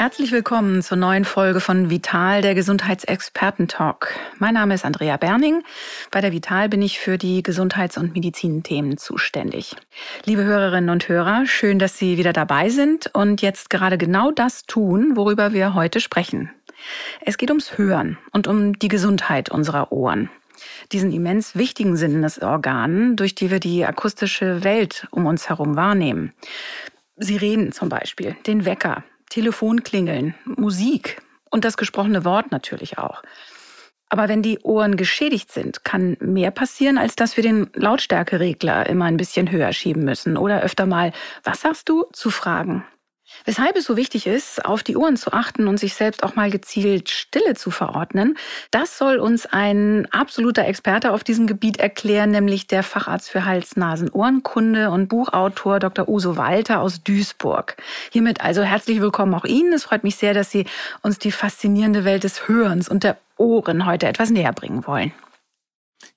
Herzlich 0.00 0.30
willkommen 0.30 0.80
zur 0.80 0.96
neuen 0.96 1.24
Folge 1.24 1.58
von 1.58 1.90
Vital, 1.90 2.40
der 2.40 2.54
Gesundheitsexperten-Talk. 2.54 4.14
Mein 4.38 4.54
Name 4.54 4.74
ist 4.74 4.84
Andrea 4.84 5.16
Berning. 5.16 5.64
Bei 6.12 6.20
der 6.20 6.30
Vital 6.30 6.68
bin 6.68 6.82
ich 6.82 7.00
für 7.00 7.18
die 7.18 7.42
Gesundheits- 7.42 7.98
und 7.98 8.14
Medizinthemen 8.14 8.96
zuständig. 8.96 9.74
Liebe 10.24 10.44
Hörerinnen 10.44 10.90
und 10.90 11.08
Hörer, 11.08 11.46
schön, 11.46 11.80
dass 11.80 11.98
Sie 11.98 12.16
wieder 12.16 12.32
dabei 12.32 12.68
sind 12.68 13.10
und 13.12 13.42
jetzt 13.42 13.70
gerade 13.70 13.98
genau 13.98 14.30
das 14.30 14.66
tun, 14.66 15.16
worüber 15.16 15.52
wir 15.52 15.74
heute 15.74 15.98
sprechen. 15.98 16.52
Es 17.20 17.36
geht 17.36 17.50
ums 17.50 17.76
Hören 17.76 18.18
und 18.30 18.46
um 18.46 18.78
die 18.78 18.86
Gesundheit 18.86 19.50
unserer 19.50 19.90
Ohren 19.90 20.30
diesen 20.92 21.12
immens 21.12 21.56
wichtigen 21.56 21.96
Sinnesorganen, 21.96 23.16
durch 23.16 23.34
die 23.34 23.50
wir 23.50 23.58
die 23.58 23.84
akustische 23.84 24.62
Welt 24.62 25.08
um 25.10 25.26
uns 25.26 25.48
herum 25.48 25.74
wahrnehmen. 25.74 26.34
Sie 27.16 27.36
reden 27.36 27.72
zum 27.72 27.88
Beispiel, 27.88 28.36
den 28.46 28.64
Wecker, 28.64 29.02
Telefonklingeln, 29.28 30.34
Musik 30.44 31.20
und 31.50 31.64
das 31.64 31.76
gesprochene 31.76 32.24
Wort 32.24 32.50
natürlich 32.50 32.98
auch. 32.98 33.22
Aber 34.10 34.28
wenn 34.28 34.42
die 34.42 34.58
Ohren 34.60 34.96
geschädigt 34.96 35.52
sind, 35.52 35.84
kann 35.84 36.16
mehr 36.20 36.50
passieren, 36.50 36.98
als 36.98 37.14
dass 37.14 37.36
wir 37.36 37.42
den 37.42 37.70
Lautstärkeregler 37.74 38.88
immer 38.88 39.04
ein 39.04 39.18
bisschen 39.18 39.50
höher 39.50 39.72
schieben 39.72 40.04
müssen 40.04 40.36
oder 40.36 40.62
öfter 40.62 40.86
mal, 40.86 41.12
was 41.44 41.60
sagst 41.60 41.88
du, 41.88 42.06
zu 42.12 42.30
fragen. 42.30 42.84
Weshalb 43.44 43.76
es 43.76 43.84
so 43.84 43.96
wichtig 43.96 44.26
ist, 44.26 44.64
auf 44.64 44.82
die 44.82 44.96
Ohren 44.96 45.16
zu 45.16 45.32
achten 45.32 45.68
und 45.68 45.78
sich 45.78 45.94
selbst 45.94 46.22
auch 46.22 46.34
mal 46.34 46.50
gezielt 46.50 47.10
Stille 47.10 47.54
zu 47.54 47.70
verordnen, 47.70 48.36
das 48.70 48.98
soll 48.98 49.18
uns 49.18 49.46
ein 49.46 50.06
absoluter 50.10 50.66
Experte 50.66 51.12
auf 51.12 51.24
diesem 51.24 51.46
Gebiet 51.46 51.78
erklären, 51.78 52.30
nämlich 52.30 52.66
der 52.66 52.82
Facharzt 52.82 53.30
für 53.30 53.44
Hals-Nasen-Ohrenkunde 53.44 54.90
und 54.90 55.08
Buchautor 55.08 55.78
Dr. 55.78 56.08
Uso 56.08 56.36
Walter 56.36 56.80
aus 56.80 57.02
Duisburg. 57.02 57.76
Hiermit 58.10 58.40
also 58.40 58.62
herzlich 58.62 59.00
willkommen 59.00 59.34
auch 59.34 59.44
Ihnen. 59.44 59.72
Es 59.72 59.84
freut 59.84 60.04
mich 60.04 60.16
sehr, 60.16 60.34
dass 60.34 60.50
Sie 60.50 60.66
uns 61.02 61.18
die 61.18 61.32
faszinierende 61.32 62.04
Welt 62.04 62.24
des 62.24 62.48
Hörens 62.48 62.88
und 62.88 63.04
der 63.04 63.16
Ohren 63.36 63.86
heute 63.86 64.06
etwas 64.06 64.30
näher 64.30 64.52
bringen 64.52 64.86
wollen. 64.86 65.12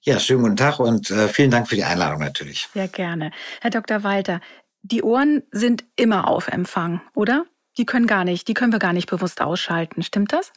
Ja, 0.03 0.19
schönen 0.19 0.41
guten 0.41 0.57
Tag 0.57 0.79
und 0.79 1.11
äh, 1.11 1.27
vielen 1.27 1.51
Dank 1.51 1.67
für 1.67 1.75
die 1.75 1.83
Einladung 1.83 2.19
natürlich. 2.19 2.67
Sehr 2.73 2.87
gerne. 2.87 3.31
Herr 3.61 3.69
Dr. 3.69 4.03
Walter, 4.03 4.41
die 4.83 5.03
Ohren 5.03 5.43
sind 5.51 5.83
immer 5.95 6.27
auf 6.27 6.47
Empfang, 6.47 7.01
oder? 7.13 7.45
Die 7.77 7.85
können 7.85 8.07
gar 8.07 8.25
nicht, 8.25 8.47
die 8.47 8.53
können 8.53 8.71
wir 8.71 8.79
gar 8.79 8.93
nicht 8.93 9.09
bewusst 9.09 9.41
ausschalten. 9.41 10.03
Stimmt 10.03 10.33
das? 10.33 10.51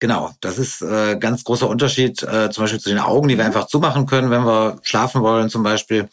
Genau, 0.00 0.32
das 0.40 0.58
ist 0.58 0.82
äh, 0.82 1.16
ganz 1.16 1.44
großer 1.44 1.68
Unterschied 1.68 2.22
äh, 2.22 2.50
zum 2.50 2.64
Beispiel 2.64 2.80
zu 2.80 2.88
den 2.88 2.98
Augen, 2.98 3.28
die 3.28 3.38
wir 3.38 3.44
einfach 3.44 3.66
zumachen 3.66 4.06
können, 4.06 4.30
wenn 4.30 4.44
wir 4.44 4.80
schlafen 4.82 5.22
wollen 5.22 5.48
zum 5.48 5.62
Beispiel. 5.62 6.08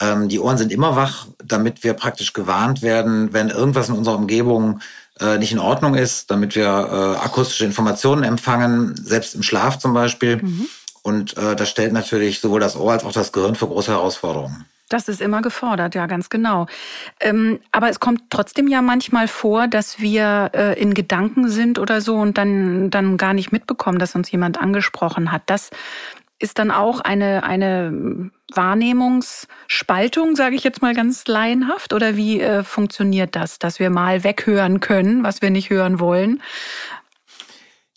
Ähm, 0.00 0.28
die 0.28 0.38
Ohren 0.38 0.58
sind 0.58 0.70
immer 0.70 0.94
wach, 0.94 1.26
damit 1.44 1.82
wir 1.82 1.94
praktisch 1.94 2.32
gewarnt 2.32 2.82
werden, 2.82 3.32
wenn 3.32 3.48
irgendwas 3.48 3.88
in 3.88 3.96
unserer 3.96 4.16
Umgebung 4.16 4.80
äh, 5.20 5.38
nicht 5.38 5.52
in 5.52 5.58
Ordnung 5.58 5.94
ist, 5.94 6.30
damit 6.30 6.54
wir 6.54 6.64
äh, 6.64 7.24
akustische 7.24 7.64
Informationen 7.64 8.22
empfangen, 8.22 8.94
selbst 8.96 9.34
im 9.34 9.42
Schlaf 9.42 9.78
zum 9.78 9.94
Beispiel. 9.94 10.36
Mhm. 10.36 10.68
Und 11.02 11.36
äh, 11.36 11.56
das 11.56 11.68
stellt 11.68 11.92
natürlich 11.92 12.40
sowohl 12.40 12.60
das 12.60 12.76
Ohr 12.76 12.92
als 12.92 13.04
auch 13.04 13.12
das 13.12 13.32
Gehirn 13.32 13.54
für 13.54 13.66
große 13.66 13.90
Herausforderungen. 13.90 14.64
Das 14.88 15.08
ist 15.08 15.22
immer 15.22 15.40
gefordert, 15.40 15.94
ja, 15.94 16.06
ganz 16.06 16.28
genau. 16.28 16.66
Ähm, 17.20 17.60
aber 17.72 17.88
es 17.88 18.00
kommt 18.00 18.24
trotzdem 18.28 18.68
ja 18.68 18.82
manchmal 18.82 19.28
vor, 19.28 19.66
dass 19.66 19.98
wir 19.98 20.50
äh, 20.54 20.80
in 20.80 20.92
Gedanken 20.92 21.48
sind 21.48 21.78
oder 21.78 22.00
so 22.00 22.16
und 22.16 22.36
dann, 22.36 22.90
dann 22.90 23.16
gar 23.16 23.32
nicht 23.32 23.50
mitbekommen, 23.50 23.98
dass 23.98 24.14
uns 24.14 24.30
jemand 24.30 24.60
angesprochen 24.60 25.32
hat. 25.32 25.42
Das 25.46 25.70
ist 26.38 26.58
dann 26.58 26.70
auch 26.70 27.00
eine, 27.00 27.44
eine 27.44 28.30
Wahrnehmungsspaltung, 28.52 30.36
sage 30.36 30.56
ich 30.56 30.64
jetzt 30.64 30.82
mal 30.82 30.94
ganz 30.94 31.26
laienhaft. 31.26 31.94
Oder 31.94 32.16
wie 32.16 32.40
äh, 32.40 32.62
funktioniert 32.62 33.34
das, 33.36 33.58
dass 33.58 33.78
wir 33.78 33.88
mal 33.88 34.24
weghören 34.24 34.80
können, 34.80 35.24
was 35.24 35.40
wir 35.40 35.50
nicht 35.50 35.70
hören 35.70 36.00
wollen? 36.00 36.42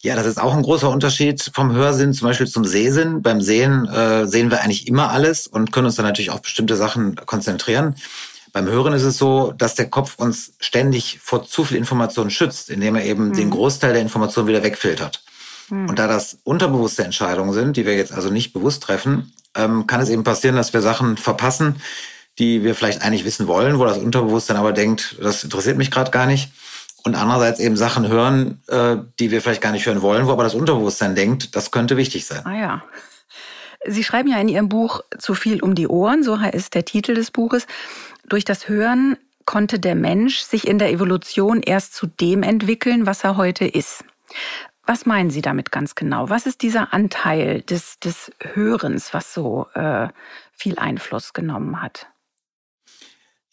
Ja, 0.01 0.15
das 0.15 0.27
ist 0.27 0.39
auch 0.39 0.53
ein 0.53 0.61
großer 0.61 0.89
Unterschied 0.89 1.49
vom 1.53 1.71
Hörsinn 1.71 2.13
zum 2.13 2.27
Beispiel 2.27 2.47
zum 2.47 2.65
Sehsinn. 2.65 3.23
Beim 3.23 3.41
Sehen 3.41 3.87
äh, 3.87 4.27
sehen 4.27 4.51
wir 4.51 4.61
eigentlich 4.61 4.87
immer 4.87 5.11
alles 5.11 5.47
und 5.47 5.71
können 5.71 5.87
uns 5.87 5.95
dann 5.95 6.05
natürlich 6.05 6.29
auf 6.29 6.41
bestimmte 6.41 6.75
Sachen 6.75 7.15
konzentrieren. 7.15 7.95
Beim 8.53 8.67
Hören 8.67 8.93
ist 8.93 9.03
es 9.03 9.17
so, 9.17 9.53
dass 9.57 9.75
der 9.75 9.89
Kopf 9.89 10.15
uns 10.17 10.53
ständig 10.59 11.19
vor 11.21 11.45
zu 11.45 11.63
viel 11.63 11.77
Informationen 11.77 12.29
schützt, 12.29 12.69
indem 12.69 12.95
er 12.95 13.05
eben 13.05 13.29
mhm. 13.29 13.33
den 13.33 13.49
Großteil 13.49 13.93
der 13.93 14.01
Informationen 14.01 14.47
wieder 14.47 14.63
wegfiltert. 14.63 15.23
Mhm. 15.69 15.89
Und 15.89 15.99
da 15.99 16.07
das 16.07 16.37
unterbewusste 16.43 17.03
Entscheidungen 17.03 17.53
sind, 17.53 17.75
die 17.75 17.85
wir 17.85 17.95
jetzt 17.95 18.13
also 18.13 18.29
nicht 18.29 18.53
bewusst 18.53 18.83
treffen, 18.83 19.33
ähm, 19.55 19.87
kann 19.87 20.01
es 20.01 20.09
eben 20.09 20.23
passieren, 20.23 20.55
dass 20.55 20.73
wir 20.73 20.81
Sachen 20.81 21.17
verpassen, 21.17 21.81
die 22.37 22.63
wir 22.63 22.75
vielleicht 22.75 23.01
eigentlich 23.01 23.25
wissen 23.25 23.47
wollen, 23.47 23.79
wo 23.79 23.85
das 23.85 23.97
Unterbewusstsein 23.97 24.57
aber 24.57 24.73
denkt, 24.73 25.17
das 25.21 25.43
interessiert 25.43 25.77
mich 25.77 25.89
gerade 25.89 26.11
gar 26.11 26.27
nicht 26.27 26.51
und 27.07 27.16
andererseits 27.16 27.59
eben 27.59 27.75
Sachen 27.75 28.07
hören, 28.07 28.62
äh, 28.68 28.97
die 29.19 29.31
wir 29.31 29.41
vielleicht 29.41 29.62
gar 29.62 29.72
nicht 29.72 29.85
hören 29.85 30.01
wollen, 30.01 30.28
wo 30.28 30.31
aber 30.31 30.44
das 30.44 30.53
Unterbewusstsein 30.53 31.16
denkt, 31.16 31.56
das 31.56 31.72
könnte 31.72 31.97
wichtig 31.97 32.25
sein. 32.25 32.45
Ah 32.45 32.56
ja. 32.56 32.84
Sie 33.85 34.03
schreiben 34.03 34.29
ja 34.29 34.38
in 34.38 34.50
Ihrem 34.50 34.69
Buch 34.69 35.01
Zu 35.18 35.34
viel 35.34 35.62
um 35.62 35.73
die 35.73 35.88
Ohren, 35.88 36.23
so 36.23 36.40
heißt 36.40 36.75
der 36.75 36.85
Titel 36.85 37.13
des 37.13 37.31
Buches. 37.31 37.66
Durch 38.28 38.44
das 38.44 38.68
Hören 38.68 39.18
konnte 39.45 39.79
der 39.79 39.95
Mensch 39.95 40.40
sich 40.40 40.68
in 40.68 40.78
der 40.78 40.91
Evolution 40.91 41.62
erst 41.62 41.95
zu 41.95 42.06
dem 42.06 42.44
entwickeln, 42.44 43.06
was 43.06 43.24
er 43.24 43.38
heute 43.38 43.66
ist. 43.66 44.03
Was 44.85 45.06
meinen 45.06 45.29
Sie 45.29 45.41
damit 45.41 45.72
ganz 45.72 45.95
genau? 45.95 46.29
Was 46.29 46.45
ist 46.45 46.62
dieser 46.62 46.94
Anteil 46.94 47.62
des, 47.62 48.00
des 48.00 48.31
Hörens, 48.53 49.13
was 49.13 49.34
so 49.34 49.68
äh, 49.74 50.09
viel 50.53 50.78
Einfluss 50.79 51.34
genommen 51.34 51.81
hat? 51.81 52.07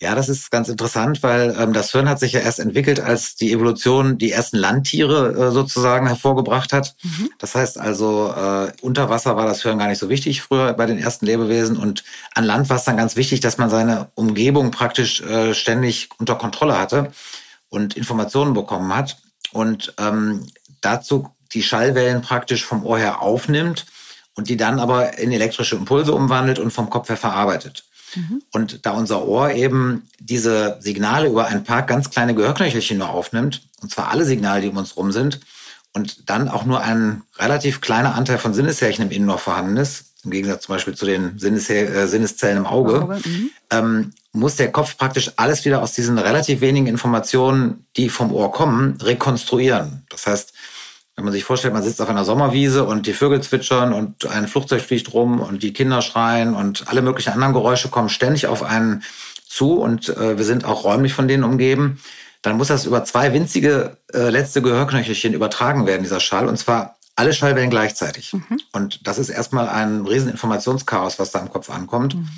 Ja, 0.01 0.15
das 0.17 0.29
ist 0.29 0.51
ganz 0.51 0.69
interessant, 0.69 1.23
weil 1.23 1.57
ähm, 1.59 1.73
das 1.73 1.95
Hören 1.95 2.09
hat 2.09 2.19
sich 2.19 2.33
ja 2.33 2.41
erst 2.41 2.59
entwickelt, 2.59 2.99
als 2.99 3.37
die 3.37 3.53
Evolution 3.53 4.19
die 4.19 4.33
ersten 4.33 4.57
Landtiere 4.57 5.33
äh, 5.33 5.51
sozusagen 5.53 6.09
hervorgebracht 6.09 6.73
hat. 6.73 6.97
Mhm. 7.03 7.31
Das 7.39 7.55
heißt 7.55 7.79
also, 7.79 8.35
äh, 8.37 8.73
unter 8.83 9.09
Wasser 9.09 9.37
war 9.37 9.47
das 9.47 9.65
Hören 9.65 9.79
gar 9.79 9.87
nicht 9.87 10.01
so 10.01 10.09
wichtig 10.09 10.43
früher 10.43 10.73
bei 10.73 10.87
den 10.87 10.99
ersten 10.99 11.27
Lebewesen 11.27 11.77
und 11.77 12.03
an 12.35 12.45
Land 12.45 12.69
war 12.71 12.77
es 12.77 12.85
dann 12.85 12.97
ganz 12.97 13.15
wichtig, 13.15 13.41
dass 13.41 13.57
man 13.57 13.71
seine 13.71 14.09
Umgebung 14.15 14.73
praktisch 14.73 15.21
äh, 15.23 15.55
ständig 15.55 16.09
unter 16.19 16.35
Kontrolle 16.35 16.77
hatte 16.77 17.13
und 17.69 17.97
Informationen 17.97 18.53
bekommen 18.53 18.95
hat 18.95 19.19
und 19.53 19.95
ähm, 19.99 20.45
dazu 20.81 21.31
die 21.53 21.63
Schallwellen 21.63 22.21
praktisch 22.21 22.65
vom 22.65 22.85
Ohr 22.85 22.99
her 22.99 23.23
aufnimmt 23.23 23.87
und 24.35 24.49
die 24.49 24.57
dann 24.57 24.81
aber 24.81 25.19
in 25.19 25.31
elektrische 25.31 25.77
Impulse 25.77 26.13
umwandelt 26.13 26.59
und 26.59 26.73
vom 26.73 26.91
Kopf 26.91 27.09
her 27.09 27.17
verarbeitet. 27.17 27.85
Mhm. 28.17 28.43
Und 28.53 28.87
da 28.87 28.93
unser 28.93 29.27
Ohr 29.27 29.51
eben 29.53 30.09
diese 30.21 30.79
Signale 30.81 31.29
über 31.29 31.47
ein 31.47 31.65
paar 31.65 31.83
ganz 31.83 32.11
kleine 32.11 32.35
Gehörknöchelchen 32.35 32.99
nur 32.99 33.11
aufnimmt, 33.11 33.63
und 33.83 33.91
zwar 33.91 34.11
alle 34.11 34.25
Signale, 34.25 34.63
die 34.63 34.69
um 34.69 34.77
uns 34.77 34.97
rum 34.97 35.13
sind, 35.13 35.41
und 35.93 36.29
dann 36.29 36.49
auch 36.49 36.65
nur 36.65 36.81
ein 36.81 37.23
relativ 37.39 37.81
kleiner 37.81 38.15
Anteil 38.15 38.39
von 38.39 38.53
Sinneshärchen 38.53 39.05
im 39.07 39.11
Innenohr 39.11 39.39
vorhanden 39.39 39.77
ist, 39.77 40.07
im 40.25 40.31
Gegensatz 40.31 40.65
zum 40.65 40.75
Beispiel 40.75 40.95
zu 40.95 41.07
den 41.07 41.37
äh, 41.39 42.07
Sinneszellen 42.09 42.59
im 42.59 42.67
Auge, 42.67 43.03
Auge 43.03 43.21
mhm. 43.25 43.51
ähm, 43.71 44.13
muss 44.33 44.57
der 44.57 44.73
Kopf 44.73 44.97
praktisch 44.97 45.31
alles 45.37 45.65
wieder 45.65 45.83
aus 45.83 45.93
diesen 45.93 46.19
relativ 46.19 46.61
wenigen 46.61 46.89
Informationen, 46.89 47.87
die 47.97 48.09
vom 48.09 48.33
Ohr 48.33 48.51
kommen, 48.51 48.99
rekonstruieren. 49.01 50.05
Das 50.11 50.27
heißt, 50.27 50.53
wenn 51.17 51.25
man 51.25 51.33
sich 51.33 51.45
vorstellt, 51.45 51.75
man 51.75 51.83
sitzt 51.83 52.03
auf 52.03 52.09
einer 52.09 52.25
Sommerwiese 52.25 52.85
und 52.85 53.07
die 53.07 53.13
Vögel 53.13 53.41
zwitschern 53.41 53.93
und 53.93 54.27
ein 54.27 54.49
Flugzeug 54.49 54.83
fliegt 54.83 55.13
rum 55.13 55.41
und 55.41 55.63
die 55.63 55.73
Kinder 55.73 56.03
schreien 56.03 56.55
und 56.55 56.89
alle 56.89 57.03
möglichen 57.03 57.33
anderen 57.33 57.53
Geräusche 57.53 57.89
kommen 57.89 58.09
ständig 58.09 58.47
auf 58.47 58.63
einen 58.63 59.03
zu 59.47 59.75
und 59.75 60.09
äh, 60.09 60.37
wir 60.37 60.45
sind 60.45 60.65
auch 60.65 60.85
räumlich 60.85 61.15
von 61.15 61.29
denen 61.29 61.45
umgeben, 61.45 62.01
dann 62.43 62.57
muss 62.57 62.69
das 62.69 62.85
über 62.85 63.05
zwei 63.05 63.33
winzige 63.33 63.97
äh, 64.13 64.29
letzte 64.29 64.61
Gehörknöchelchen 64.61 65.33
übertragen 65.33 65.87
werden, 65.87 66.03
dieser 66.03 66.21
Schall, 66.21 66.49
und 66.49 66.59
zwar 66.59 66.97
alle 67.17 67.33
Schallwellen 67.33 67.71
gleichzeitig. 67.71 68.33
Mhm. 68.33 68.61
Und 68.73 69.07
das 69.07 69.19
ist 69.19 69.29
erstmal 69.29 69.69
ein 69.69 70.05
riesen 70.05 70.31
Informationschaos, 70.31 71.21
was 71.21 71.31
da 71.31 71.39
im 71.39 71.51
Kopf 71.51 71.71
ankommt. 71.71 72.17
Mhm. 72.17 72.29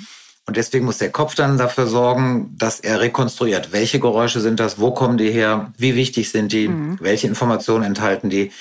Und 0.47 0.55
deswegen 0.55 0.85
muss 0.85 0.97
der 0.97 1.11
Kopf 1.11 1.35
dann 1.35 1.57
dafür 1.57 1.87
sorgen, 1.87 2.55
dass 2.57 2.79
er 2.79 3.01
rekonstruiert, 3.01 3.73
welche 3.73 3.99
Geräusche 3.99 4.39
sind 4.39 4.61
das, 4.61 4.79
wo 4.79 4.91
kommen 4.91 5.17
die 5.17 5.29
her, 5.29 5.73
wie 5.77 5.95
wichtig 5.95 6.31
sind 6.31 6.53
die, 6.53 6.69
mhm. 6.69 6.97
welche 7.01 7.27
Informationen 7.27 7.83
enthalten 7.83 8.29
die. 8.29 8.53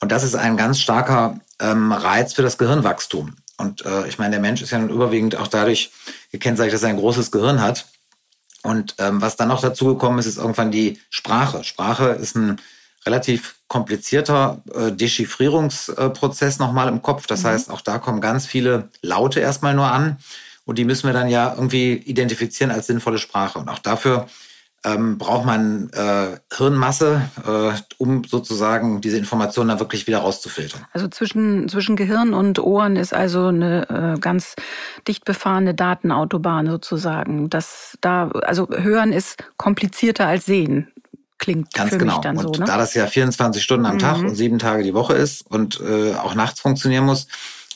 Und 0.00 0.10
das 0.10 0.24
ist 0.24 0.34
ein 0.34 0.56
ganz 0.56 0.80
starker 0.80 1.38
ähm, 1.60 1.92
Reiz 1.92 2.34
für 2.34 2.42
das 2.42 2.58
Gehirnwachstum. 2.58 3.36
Und 3.56 3.86
äh, 3.86 4.08
ich 4.08 4.18
meine, 4.18 4.32
der 4.32 4.40
Mensch 4.40 4.62
ist 4.62 4.72
ja 4.72 4.80
nun 4.80 4.90
überwiegend 4.90 5.36
auch 5.36 5.46
dadurch 5.46 5.92
gekennzeichnet, 6.32 6.74
dass 6.74 6.82
er 6.82 6.88
ein 6.88 6.96
großes 6.96 7.30
Gehirn 7.30 7.60
hat. 7.60 7.86
Und 8.64 8.96
ähm, 8.98 9.22
was 9.22 9.36
dann 9.36 9.48
noch 9.48 9.60
dazu 9.60 9.86
gekommen 9.86 10.18
ist, 10.18 10.26
ist 10.26 10.38
irgendwann 10.38 10.72
die 10.72 11.00
Sprache. 11.08 11.62
Sprache 11.62 12.08
ist 12.08 12.34
ein 12.34 12.60
relativ 13.06 13.56
komplizierter 13.68 14.60
äh, 14.74 14.90
Dechiffrierungsprozess 14.90 16.58
nochmal 16.58 16.88
im 16.88 17.00
Kopf. 17.00 17.28
Das 17.28 17.44
mhm. 17.44 17.48
heißt, 17.48 17.70
auch 17.70 17.80
da 17.80 17.98
kommen 17.98 18.20
ganz 18.20 18.44
viele 18.44 18.88
Laute 19.02 19.38
erstmal 19.38 19.74
nur 19.74 19.90
an. 19.90 20.16
Und 20.64 20.78
die 20.78 20.84
müssen 20.84 21.06
wir 21.06 21.12
dann 21.12 21.28
ja 21.28 21.52
irgendwie 21.54 21.94
identifizieren 21.94 22.70
als 22.70 22.86
sinnvolle 22.86 23.18
Sprache. 23.18 23.58
Und 23.58 23.68
auch 23.68 23.80
dafür 23.80 24.26
ähm, 24.84 25.18
braucht 25.18 25.44
man 25.44 25.90
äh, 25.90 26.38
Hirnmasse, 26.52 27.22
äh, 27.46 27.72
um 27.98 28.24
sozusagen 28.24 29.00
diese 29.00 29.16
Informationen 29.16 29.68
dann 29.68 29.80
wirklich 29.80 30.06
wieder 30.06 30.18
rauszufiltern. 30.18 30.84
Also 30.92 31.08
zwischen, 31.08 31.68
zwischen 31.68 31.94
Gehirn 31.94 32.34
und 32.34 32.58
Ohren 32.58 32.96
ist 32.96 33.14
also 33.14 33.46
eine 33.46 34.14
äh, 34.16 34.18
ganz 34.18 34.56
dicht 35.06 35.24
befahrene 35.24 35.74
Datenautobahn 35.74 36.66
sozusagen. 36.66 37.48
Das 37.48 37.96
da, 38.00 38.28
also 38.42 38.68
Hören 38.70 39.12
ist 39.12 39.44
komplizierter 39.56 40.26
als 40.26 40.46
Sehen. 40.46 40.88
Klingt 41.38 41.74
Ganz 41.74 41.90
für 41.90 41.98
genau. 41.98 42.14
mich 42.14 42.22
dann 42.22 42.36
und 42.36 42.54
so, 42.54 42.60
ne? 42.60 42.66
da 42.66 42.76
das 42.76 42.94
ja 42.94 43.06
24 43.06 43.62
Stunden 43.62 43.86
am 43.86 43.94
mhm. 43.94 43.98
Tag 43.98 44.18
und 44.18 44.34
sieben 44.36 44.60
Tage 44.60 44.84
die 44.84 44.94
Woche 44.94 45.14
ist 45.14 45.42
und 45.48 45.80
äh, 45.80 46.14
auch 46.14 46.36
nachts 46.36 46.60
funktionieren 46.60 47.04
muss, 47.04 47.26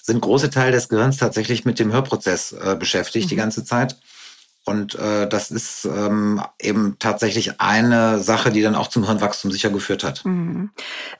sind 0.06 0.20
große 0.20 0.50
Teile 0.50 0.72
des 0.72 0.88
Gehirns 0.88 1.16
tatsächlich 1.16 1.64
mit 1.64 1.78
dem 1.80 1.92
Hörprozess 1.92 2.52
äh, 2.52 2.76
beschäftigt 2.78 3.26
mhm. 3.26 3.30
die 3.30 3.36
ganze 3.36 3.64
Zeit. 3.64 3.96
Und 4.64 4.96
äh, 4.96 5.28
das 5.28 5.50
ist 5.50 5.84
ähm, 5.84 6.42
eben 6.60 6.96
tatsächlich 6.98 7.60
eine 7.60 8.20
Sache, 8.20 8.50
die 8.50 8.62
dann 8.62 8.74
auch 8.74 8.88
zum 8.88 9.04
Hirnwachstum 9.04 9.50
sicher 9.50 9.70
geführt 9.70 10.02
hat. 10.02 10.24
Mhm. 10.24 10.70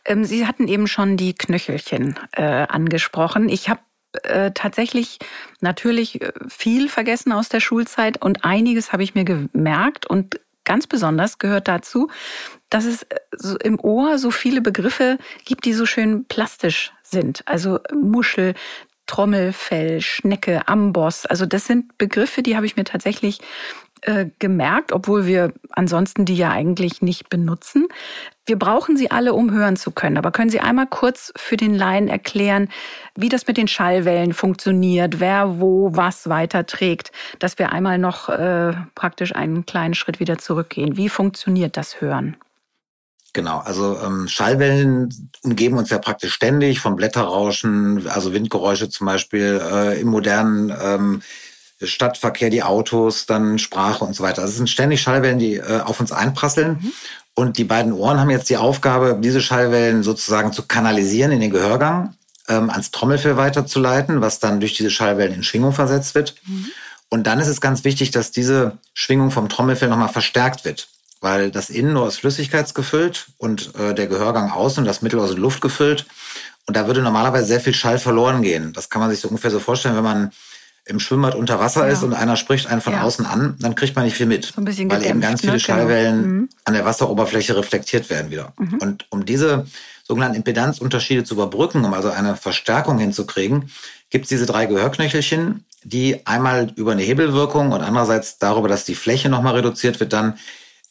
Ähm, 0.05 0.25
Sie 0.25 0.47
hatten 0.47 0.67
eben 0.67 0.89
schon 0.89 1.17
die 1.17 1.35
Knöchelchen 1.35 2.19
äh, 2.33 2.43
angesprochen. 2.43 3.49
Ich 3.49 3.69
habe 3.69 3.81
äh, 4.23 4.53
tatsächlich 4.53 5.19
natürlich 5.61 6.23
äh, 6.23 6.33
viel 6.49 6.89
vergessen 6.89 7.33
aus 7.33 7.49
der 7.49 7.61
Schulzeit 7.61 8.21
und 8.23 8.45
einiges 8.45 8.93
habe 8.93 9.03
ich 9.03 9.15
mir 9.15 9.25
gemerkt 9.25 10.07
und 10.07 10.41
ganz 10.65 10.87
besonders 10.87 11.39
gehört 11.39 11.69
dazu, 11.69 12.09
dass 12.69 12.85
es 12.85 13.03
äh, 13.05 13.19
im 13.63 13.79
Ohr 13.81 14.19
so 14.19 14.31
viele 14.31 14.61
Begriffe 14.61 15.19
gibt, 15.45 15.65
die 15.65 15.73
so 15.73 15.87
schön 15.87 16.27
plastisch 16.27 16.93
sind. 17.11 17.43
Also 17.47 17.81
Muschel, 17.93 18.55
Trommelfell, 19.07 20.01
Schnecke, 20.01 20.67
Amboss. 20.69 21.27
Also 21.27 21.47
das 21.47 21.67
sind 21.67 21.97
Begriffe, 21.99 22.43
die 22.43 22.57
habe 22.57 22.67
ich 22.67 22.77
mir 22.77 22.85
tatsächlich 22.85 23.41
äh, 24.03 24.27
gemerkt, 24.39 24.93
obwohl 24.93 25.27
wir 25.27 25.53
ansonsten 25.71 26.25
die 26.27 26.37
ja 26.37 26.51
eigentlich 26.51 27.03
nicht 27.03 27.31
benutzen. 27.31 27.89
Wir 28.45 28.59
brauchen 28.59 28.97
sie 28.97 29.11
alle, 29.11 29.33
um 29.33 29.51
hören 29.51 29.77
zu 29.77 29.91
können. 29.91 30.19
Aber 30.19 30.31
können 30.31 30.51
Sie 30.51 30.61
einmal 30.61 30.87
kurz 30.87 31.33
für 31.37 31.57
den 31.57 31.75
Laien 31.75 32.07
erklären, 32.09 32.69
wie 33.17 33.29
das 33.29 33.47
mit 33.47 33.57
den 33.57 33.69
Schallwellen 33.69 34.33
funktioniert, 34.35 35.19
wer 35.19 35.61
wo 35.61 35.97
was 35.97 36.29
weiterträgt, 36.29 37.11
dass 37.39 37.59
wir 37.59 37.73
einmal 37.73 37.99
noch 37.99 38.29
äh, 38.29 38.75
praktisch 38.95 39.35
einen 39.35 39.67
kleinen 39.67 39.95
Schritt 39.95 40.21
wieder 40.21 40.39
zurückgehen. 40.39 40.97
Wie 40.97 41.09
funktioniert 41.09 41.77
das 41.77 42.01
Hören? 42.01 42.37
Genau, 43.37 43.59
also 43.59 43.99
ähm, 44.03 44.29
Schallwellen 44.29 45.11
umgeben 45.43 45.77
uns 45.77 45.91
ja 45.91 45.99
praktisch 45.99 46.33
ständig 46.33 46.81
von 46.81 46.97
Blätterrauschen, 46.97 48.09
also 48.09 48.33
Windgeräusche 48.33 48.89
zum 48.89 49.07
Beispiel 49.07 49.61
äh, 49.63 50.01
im 50.01 50.09
modernen 50.09 50.73
ähm, 50.83 51.23
Stadtverkehr, 51.83 52.49
die 52.49 52.63
Autos, 52.63 53.27
dann 53.27 53.59
Sprache 53.59 54.07
und 54.07 54.17
so 54.17 54.23
weiter. 54.23 54.41
Also 54.41 54.53
es 54.53 54.57
sind 54.57 54.71
ständig 54.71 55.03
Schallwellen, 55.03 55.39
die 55.39 55.57
äh, 55.57 55.81
auf 55.85 56.01
uns 56.01 56.13
einprasseln. 56.13 56.79
Mhm. 56.81 56.93
Und 57.35 57.59
die 57.59 57.65
beiden 57.65 57.93
Ohren 57.93 58.19
haben 58.19 58.31
jetzt 58.31 58.49
die 58.49 58.57
Aufgabe, 58.57 59.19
diese 59.21 59.43
Schallwellen 59.43 60.03
sozusagen 60.03 60.55
zu 60.55 60.63
kanalisieren 60.63 61.31
in 61.31 61.41
den 61.41 61.51
Gehörgang, 61.51 62.15
ähm, 62.49 62.71
ans 62.71 62.91
Trommelfell 62.91 63.37
weiterzuleiten, 63.37 64.23
was 64.23 64.39
dann 64.39 64.61
durch 64.61 64.73
diese 64.73 64.91
Schallwellen 64.91 65.35
in 65.35 65.43
Schwingung 65.43 65.75
versetzt 65.75 66.15
wird. 66.15 66.37
Mhm. 66.47 66.69
Und 67.11 67.27
dann 67.27 67.39
ist 67.39 67.49
es 67.49 67.61
ganz 67.61 67.85
wichtig, 67.85 68.13
dass 68.13 68.31
diese 68.31 68.79
Schwingung 68.95 69.31
vom 69.31 69.51
Trommelfell 69.51 69.91
nochmal 69.91 70.09
verstärkt 70.09 70.65
wird 70.65 70.89
weil 71.27 71.51
das 71.51 71.71
Innenohr 71.71 72.07
ist 72.07 72.21
flüssigkeitsgefüllt 72.21 73.27
und 73.37 73.75
äh, 73.75 73.95
der 73.95 74.07
Gehörgang 74.07 74.53
außen 74.53 74.83
und 74.83 74.87
das 74.87 75.03
Mittelohr 75.03 75.27
sind 75.27 75.41
Luft 75.41 75.61
gefüllt. 75.61 76.07
Und 76.67 76.77
da 76.77 76.87
würde 76.87 77.03
normalerweise 77.03 77.47
sehr 77.47 77.59
viel 77.59 77.75
Schall 77.75 77.99
verloren 77.99 78.43
gehen. 78.43 78.73
Das 78.73 78.91
kann 78.91 79.01
man 79.01 79.11
sich 79.11 79.19
so 79.19 79.27
ungefähr 79.27 79.51
so 79.51 79.59
vorstellen, 79.59 79.97
wenn 79.97 80.05
man 80.05 80.31
im 80.85 81.01
Schwimmbad 81.01 81.35
unter 81.35 81.59
Wasser 81.59 81.85
ja. 81.85 81.93
ist 81.93 82.05
und 82.05 82.15
einer 82.15 82.37
spricht 82.37 82.69
einen 82.69 82.81
von 82.81 82.93
ja. 82.93 83.03
außen 83.03 83.27
an, 83.27 83.57
dann 83.59 83.75
kriegt 83.75 83.97
man 83.97 84.05
nicht 84.05 84.17
viel 84.17 84.27
mit. 84.27 84.45
So 84.45 84.65
weil 84.65 85.05
eben 85.05 85.21
ganz 85.21 85.41
viele 85.41 85.55
ne? 85.55 85.59
Genau. 85.59 85.67
Schallwellen 85.67 86.23
genau. 86.23 86.47
an 86.65 86.75
der 86.75 86.85
Wasseroberfläche 86.85 87.57
reflektiert 87.57 88.09
werden 88.09 88.31
wieder. 88.31 88.53
Mhm. 88.57 88.79
Und 88.79 89.07
um 89.11 89.25
diese 89.25 89.67
sogenannten 90.05 90.37
Impedanzunterschiede 90.37 91.25
zu 91.25 91.35
überbrücken, 91.35 91.85
um 91.85 91.93
also 91.93 92.11
eine 92.11 92.37
Verstärkung 92.37 93.01
hinzukriegen, 93.01 93.73
gibt 94.11 94.27
es 94.27 94.29
diese 94.29 94.47
drei 94.47 94.67
Gehörknöchelchen, 94.67 95.65
die 95.83 96.25
einmal 96.25 96.71
über 96.77 96.93
eine 96.93 97.03
Hebelwirkung 97.03 97.73
und 97.73 97.81
andererseits 97.81 98.39
darüber, 98.39 98.69
dass 98.69 98.85
die 98.85 98.95
Fläche 98.95 99.29
nochmal 99.29 99.55
reduziert 99.55 99.99
wird, 99.99 100.13
dann 100.13 100.39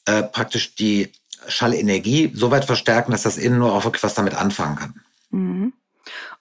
äh, 0.05 0.23
praktisch 0.23 0.75
die 0.75 1.11
Schallenergie 1.47 2.31
so 2.33 2.51
weit 2.51 2.65
verstärken, 2.65 3.11
dass 3.11 3.23
das 3.23 3.37
Innen 3.37 3.59
nur 3.59 3.73
auch 3.73 3.83
wirklich 3.83 4.03
was 4.03 4.13
damit 4.13 4.35
anfangen 4.35 4.75
kann. 4.75 5.01
Mhm. 5.31 5.73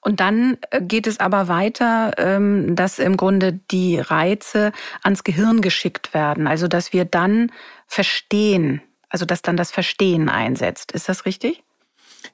Und 0.00 0.20
dann 0.20 0.58
äh, 0.70 0.82
geht 0.82 1.06
es 1.06 1.20
aber 1.20 1.49
weiter, 1.49 2.12
ähm, 2.19 2.76
dass 2.76 2.99
im 2.99 3.16
Grunde 3.16 3.58
die 3.70 3.99
Reize 3.99 4.72
ans 5.02 5.25
Gehirn 5.25 5.62
geschickt 5.62 6.12
werden. 6.12 6.46
Also 6.46 6.69
dass 6.69 6.93
wir 6.93 7.06
dann 7.06 7.50
verstehen, 7.87 8.82
also 9.08 9.25
dass 9.25 9.43
dann 9.43 9.56
das 9.56 9.70
Verstehen 9.70 10.28
einsetzt. 10.28 10.93
Ist 10.93 11.08
das 11.08 11.25
richtig? 11.25 11.62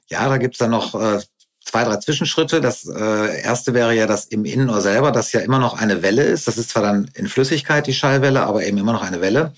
Ja, 0.07 0.27
da 0.27 0.37
gibt's 0.37 0.57
dann 0.57 0.71
noch 0.71 0.95
äh, 0.95 1.19
zwei, 1.63 1.85
drei 1.85 1.97
Zwischenschritte. 1.97 2.59
Das 2.59 2.85
erste 2.85 3.73
wäre 3.73 3.93
ja, 3.93 4.07
dass 4.07 4.25
im 4.25 4.45
Innenohr 4.45 4.81
selber 4.81 5.11
das 5.11 5.31
ja 5.31 5.39
immer 5.41 5.59
noch 5.59 5.79
eine 5.79 6.01
Welle 6.01 6.23
ist. 6.23 6.47
Das 6.47 6.57
ist 6.57 6.71
zwar 6.71 6.81
dann 6.81 7.09
in 7.13 7.27
Flüssigkeit 7.27 7.87
die 7.87 7.93
Schallwelle, 7.93 8.41
aber 8.41 8.65
eben 8.65 8.77
immer 8.77 8.93
noch 8.93 9.03
eine 9.03 9.21
Welle. 9.21 9.53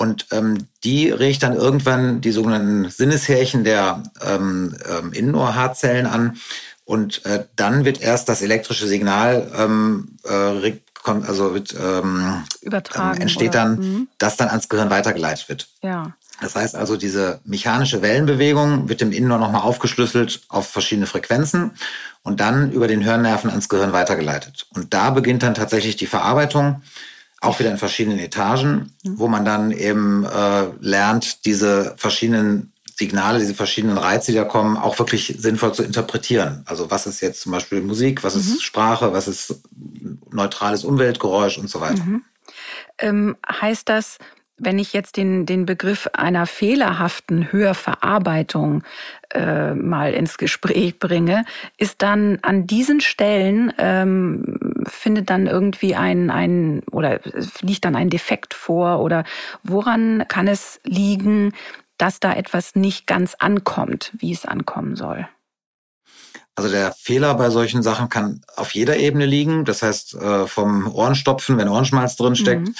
Und 0.00 0.28
ähm, 0.30 0.66
die 0.82 1.10
regt 1.10 1.42
dann 1.42 1.54
irgendwann 1.54 2.22
die 2.22 2.32
sogenannten 2.32 2.88
Sinneshärchen 2.88 3.64
der 3.64 4.02
ähm, 4.22 4.74
ähm, 4.88 5.12
Innenohrhaarzellen 5.12 6.06
an. 6.06 6.38
Und 6.86 7.26
äh, 7.26 7.44
dann 7.54 7.84
wird 7.84 8.00
erst 8.00 8.30
das 8.30 8.40
elektrische 8.40 8.86
Signal 8.86 9.52
ähm, 9.54 10.16
äh, 10.24 10.72
also 11.04 11.52
wird, 11.52 11.74
ähm, 11.78 12.44
Übertragen, 12.62 13.16
ähm, 13.16 13.22
entsteht 13.22 13.54
dann, 13.54 13.78
mhm. 13.78 14.08
das 14.16 14.38
dann 14.38 14.48
ans 14.48 14.70
Gehirn 14.70 14.88
weitergeleitet 14.88 15.50
wird. 15.50 15.68
Ja. 15.82 16.14
Das 16.40 16.56
heißt 16.56 16.76
also, 16.76 16.96
diese 16.96 17.40
mechanische 17.44 18.00
Wellenbewegung 18.00 18.88
wird 18.88 19.02
im 19.02 19.12
Innenohr 19.12 19.38
nochmal 19.38 19.62
aufgeschlüsselt 19.62 20.40
auf 20.48 20.66
verschiedene 20.66 21.06
Frequenzen 21.06 21.72
und 22.22 22.40
dann 22.40 22.72
über 22.72 22.88
den 22.88 23.04
Hörnerven 23.04 23.50
ans 23.50 23.68
Gehirn 23.68 23.92
weitergeleitet. 23.92 24.66
Und 24.74 24.94
da 24.94 25.10
beginnt 25.10 25.42
dann 25.42 25.52
tatsächlich 25.52 25.96
die 25.96 26.06
Verarbeitung 26.06 26.82
auch 27.40 27.58
wieder 27.58 27.70
in 27.70 27.78
verschiedenen 27.78 28.18
Etagen, 28.18 28.92
mhm. 29.02 29.18
wo 29.18 29.28
man 29.28 29.44
dann 29.44 29.70
eben 29.70 30.24
äh, 30.24 30.66
lernt, 30.80 31.46
diese 31.46 31.94
verschiedenen 31.96 32.72
Signale, 32.94 33.38
diese 33.38 33.54
verschiedenen 33.54 33.96
Reize, 33.96 34.30
die 34.30 34.36
da 34.36 34.44
kommen, 34.44 34.76
auch 34.76 34.98
wirklich 34.98 35.34
sinnvoll 35.38 35.72
zu 35.72 35.82
interpretieren. 35.82 36.62
Also 36.66 36.90
was 36.90 37.06
ist 37.06 37.22
jetzt 37.22 37.40
zum 37.40 37.52
Beispiel 37.52 37.80
Musik, 37.80 38.22
was 38.22 38.36
ist 38.36 38.50
mhm. 38.50 38.60
Sprache, 38.60 39.12
was 39.14 39.26
ist 39.26 39.62
neutrales 40.30 40.84
Umweltgeräusch 40.84 41.56
und 41.56 41.70
so 41.70 41.80
weiter. 41.80 42.04
Mhm. 42.04 42.24
Ähm, 42.98 43.36
heißt 43.50 43.88
das, 43.88 44.18
wenn 44.60 44.78
ich 44.78 44.92
jetzt 44.92 45.16
den, 45.16 45.46
den 45.46 45.66
Begriff 45.66 46.08
einer 46.12 46.46
fehlerhaften 46.46 47.50
Hörverarbeitung 47.50 48.84
äh, 49.32 49.74
mal 49.74 50.12
ins 50.12 50.38
Gespräch 50.38 50.98
bringe, 50.98 51.44
ist 51.78 52.02
dann 52.02 52.38
an 52.42 52.66
diesen 52.66 53.00
Stellen 53.00 53.72
ähm, 53.78 54.84
findet 54.86 55.30
dann 55.30 55.46
irgendwie 55.46 55.94
ein, 55.94 56.30
ein 56.30 56.82
oder 56.90 57.20
liegt 57.62 57.84
dann 57.84 57.96
ein 57.96 58.10
Defekt 58.10 58.54
vor 58.54 59.00
oder 59.00 59.24
woran 59.64 60.24
kann 60.28 60.46
es 60.46 60.80
liegen, 60.84 61.52
dass 61.96 62.20
da 62.20 62.32
etwas 62.34 62.74
nicht 62.74 63.06
ganz 63.06 63.34
ankommt, 63.38 64.12
wie 64.18 64.32
es 64.32 64.44
ankommen 64.44 64.94
soll? 64.94 65.26
Also 66.54 66.70
der 66.70 66.92
Fehler 66.92 67.34
bei 67.34 67.48
solchen 67.48 67.82
Sachen 67.82 68.10
kann 68.10 68.42
auf 68.56 68.74
jeder 68.74 68.96
Ebene 68.98 69.24
liegen. 69.24 69.64
Das 69.64 69.82
heißt, 69.82 70.14
äh, 70.14 70.46
vom 70.46 70.92
Ohrenstopfen, 70.92 71.56
wenn 71.56 71.68
Ohrenschmalz 71.68 72.16
drin 72.16 72.36
steckt, 72.36 72.68
mhm 72.68 72.74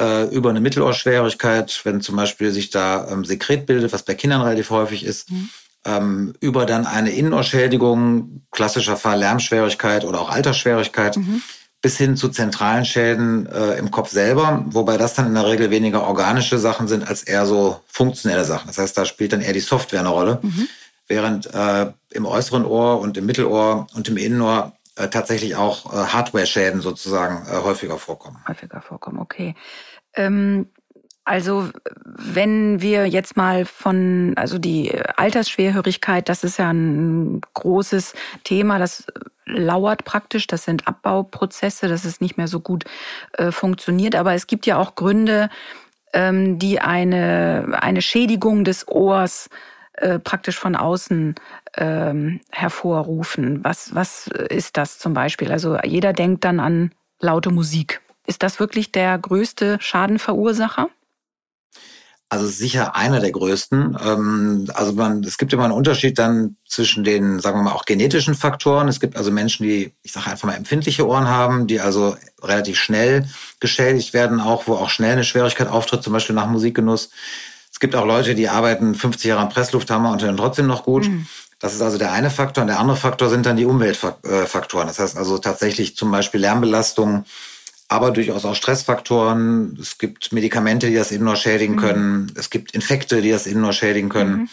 äh, 0.00 0.24
über 0.28 0.50
eine 0.50 0.60
Mittelohrschwierigkeit, 0.60 1.80
wenn 1.84 2.00
zum 2.00 2.16
Beispiel 2.16 2.50
sich 2.52 2.70
da 2.70 3.08
ähm, 3.10 3.24
Sekret 3.24 3.66
bildet, 3.66 3.92
was 3.92 4.02
bei 4.02 4.14
Kindern 4.14 4.42
relativ 4.42 4.70
häufig 4.70 5.04
ist, 5.04 5.30
mhm. 5.30 5.48
ähm, 5.84 6.34
über 6.40 6.66
dann 6.66 6.86
eine 6.86 7.10
Innenohrschädigung, 7.10 8.42
klassischer 8.50 8.96
Fall 8.96 9.18
Lärmschwierigkeit 9.20 10.04
oder 10.04 10.20
auch 10.20 10.30
Altersschwierigkeit, 10.30 11.16
mhm. 11.16 11.42
bis 11.82 11.96
hin 11.96 12.16
zu 12.16 12.28
zentralen 12.28 12.84
Schäden 12.84 13.46
äh, 13.46 13.78
im 13.78 13.90
Kopf 13.90 14.10
selber, 14.10 14.64
wobei 14.68 14.96
das 14.96 15.14
dann 15.14 15.26
in 15.26 15.34
der 15.34 15.46
Regel 15.46 15.70
weniger 15.70 16.06
organische 16.06 16.58
Sachen 16.58 16.88
sind 16.88 17.06
als 17.06 17.22
eher 17.22 17.46
so 17.46 17.80
funktionelle 17.86 18.44
Sachen. 18.44 18.68
Das 18.68 18.78
heißt, 18.78 18.96
da 18.96 19.04
spielt 19.04 19.32
dann 19.32 19.40
eher 19.40 19.52
die 19.52 19.60
Software 19.60 20.00
eine 20.00 20.10
Rolle. 20.10 20.38
Mhm. 20.42 20.68
Während 21.10 21.52
äh, 21.54 21.90
im 22.10 22.26
äußeren 22.26 22.66
Ohr 22.66 23.00
und 23.00 23.16
im 23.16 23.24
Mittelohr 23.24 23.86
und 23.94 24.08
im 24.08 24.18
Innenohr 24.18 24.74
äh, 24.98 25.08
tatsächlich 25.08 25.54
auch 25.54 25.92
äh, 25.92 26.06
Hardware-Schäden 26.06 26.80
sozusagen 26.80 27.46
äh, 27.46 27.62
häufiger 27.62 27.98
vorkommen. 27.98 28.38
Häufiger 28.48 28.80
vorkommen, 28.80 29.20
okay. 29.20 29.54
Ähm, 30.18 30.66
also 31.24 31.68
wenn 32.04 32.80
wir 32.80 33.06
jetzt 33.06 33.36
mal 33.36 33.66
von, 33.66 34.32
also 34.36 34.58
die 34.58 34.92
Altersschwerhörigkeit, 35.16 36.28
das 36.28 36.42
ist 36.42 36.58
ja 36.58 36.70
ein 36.72 37.42
großes 37.52 38.14
Thema, 38.44 38.78
das 38.78 39.06
lauert 39.44 40.04
praktisch, 40.04 40.46
das 40.46 40.64
sind 40.64 40.88
Abbauprozesse, 40.88 41.86
dass 41.88 42.04
es 42.04 42.22
nicht 42.22 42.38
mehr 42.38 42.48
so 42.48 42.60
gut 42.60 42.84
äh, 43.34 43.52
funktioniert. 43.52 44.16
Aber 44.16 44.32
es 44.32 44.46
gibt 44.46 44.64
ja 44.64 44.78
auch 44.78 44.94
Gründe, 44.94 45.50
ähm, 46.14 46.58
die 46.58 46.80
eine, 46.80 47.78
eine 47.80 48.00
Schädigung 48.00 48.64
des 48.64 48.88
Ohrs 48.88 49.50
äh, 49.94 50.18
praktisch 50.18 50.58
von 50.58 50.76
außen 50.76 51.34
ähm, 51.76 52.40
hervorrufen. 52.50 53.64
Was, 53.64 53.94
was 53.94 54.28
ist 54.48 54.78
das 54.78 54.98
zum 54.98 55.12
Beispiel? 55.12 55.52
Also 55.52 55.78
jeder 55.84 56.14
denkt 56.14 56.44
dann 56.44 56.58
an 56.58 56.92
laute 57.20 57.50
Musik. 57.50 58.00
Ist 58.28 58.42
das 58.42 58.60
wirklich 58.60 58.92
der 58.92 59.18
größte 59.18 59.78
Schadenverursacher? 59.80 60.90
Also 62.28 62.46
sicher 62.46 62.94
einer 62.94 63.20
der 63.20 63.32
größten. 63.32 63.96
Ähm, 64.04 64.70
also 64.74 64.92
man, 64.92 65.24
es 65.24 65.38
gibt 65.38 65.54
immer 65.54 65.64
einen 65.64 65.72
Unterschied 65.72 66.18
dann 66.18 66.56
zwischen 66.68 67.04
den, 67.04 67.40
sagen 67.40 67.58
wir 67.58 67.62
mal, 67.62 67.72
auch 67.72 67.86
genetischen 67.86 68.34
Faktoren. 68.34 68.86
Es 68.86 69.00
gibt 69.00 69.16
also 69.16 69.30
Menschen, 69.30 69.64
die, 69.64 69.94
ich 70.02 70.12
sage 70.12 70.30
einfach 70.30 70.46
mal, 70.46 70.56
empfindliche 70.56 71.08
Ohren 71.08 71.26
haben, 71.26 71.66
die 71.66 71.80
also 71.80 72.18
relativ 72.42 72.78
schnell 72.78 73.26
geschädigt 73.60 74.12
werden, 74.12 74.40
auch 74.40 74.66
wo 74.66 74.74
auch 74.74 74.90
schnell 74.90 75.12
eine 75.12 75.24
Schwierigkeit 75.24 75.68
auftritt, 75.68 76.02
zum 76.02 76.12
Beispiel 76.12 76.36
nach 76.36 76.48
Musikgenuss. 76.48 77.08
Es 77.72 77.80
gibt 77.80 77.96
auch 77.96 78.04
Leute, 78.04 78.34
die 78.34 78.50
arbeiten 78.50 78.94
50 78.94 79.24
Jahre 79.24 79.40
am 79.40 79.48
Presslufthammer 79.48 80.12
und 80.12 80.22
hören 80.22 80.36
trotzdem 80.36 80.66
noch 80.66 80.84
gut. 80.84 81.08
Mhm. 81.08 81.26
Das 81.60 81.72
ist 81.74 81.80
also 81.80 81.96
der 81.96 82.12
eine 82.12 82.30
Faktor. 82.30 82.60
Und 82.60 82.68
der 82.68 82.78
andere 82.78 82.98
Faktor 82.98 83.30
sind 83.30 83.46
dann 83.46 83.56
die 83.56 83.64
Umweltfaktoren. 83.64 84.86
Das 84.86 84.98
heißt 84.98 85.16
also 85.16 85.38
tatsächlich 85.38 85.96
zum 85.96 86.10
Beispiel 86.10 86.42
Lärmbelastung, 86.42 87.24
aber 87.88 88.10
durchaus 88.10 88.44
auch 88.44 88.54
Stressfaktoren. 88.54 89.76
Es 89.80 89.98
gibt 89.98 90.32
Medikamente, 90.32 90.88
die 90.88 90.94
das 90.94 91.10
Innenohr 91.10 91.36
schädigen 91.36 91.74
mhm. 91.76 91.80
können. 91.80 92.32
Es 92.36 92.50
gibt 92.50 92.72
Infekte, 92.72 93.22
die 93.22 93.30
das 93.30 93.46
Innenohr 93.46 93.72
schädigen 93.72 94.10
können. 94.10 94.36
Mhm. 94.36 94.48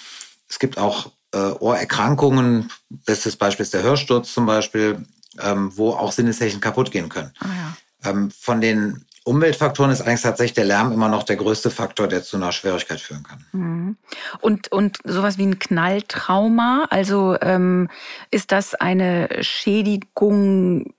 Es 0.49 0.59
gibt 0.59 0.77
auch 0.77 1.11
äh, 1.33 1.37
Ohrerkrankungen. 1.37 2.71
Bestes 2.89 3.35
Beispiel 3.35 3.63
ist 3.63 3.73
der 3.73 3.83
Hörsturz 3.83 4.33
zum 4.33 4.45
Beispiel, 4.45 5.05
ähm, 5.41 5.71
wo 5.75 5.91
auch 5.91 6.13
Sinneszeichen 6.13 6.61
kaputt 6.61 6.91
gehen 6.91 7.09
können. 7.09 7.31
Oh 7.43 7.47
ja. 7.47 8.09
ähm, 8.09 8.31
von 8.31 8.61
den 8.61 9.05
Umweltfaktoren 9.25 9.89
ist 9.89 10.01
eigentlich 10.01 10.21
tatsächlich 10.21 10.53
der 10.53 10.65
Lärm 10.65 10.91
immer 10.91 11.09
noch 11.09 11.23
der 11.23 11.35
größte 11.35 11.71
Faktor, 11.71 12.07
der 12.07 12.21
zu 12.23 12.37
einer 12.37 12.51
Schwierigkeit 12.51 13.01
führen 13.01 13.23
kann. 13.23 13.45
Mhm. 13.51 13.97
Und, 14.39 14.71
und 14.71 14.99
sowas 15.03 15.39
wie 15.39 15.47
ein 15.47 15.57
Knalltrauma, 15.57 16.85
also 16.91 17.35
ähm, 17.41 17.89
ist 18.29 18.51
das 18.51 18.75
eine 18.75 19.27
Schädigung 19.41 20.93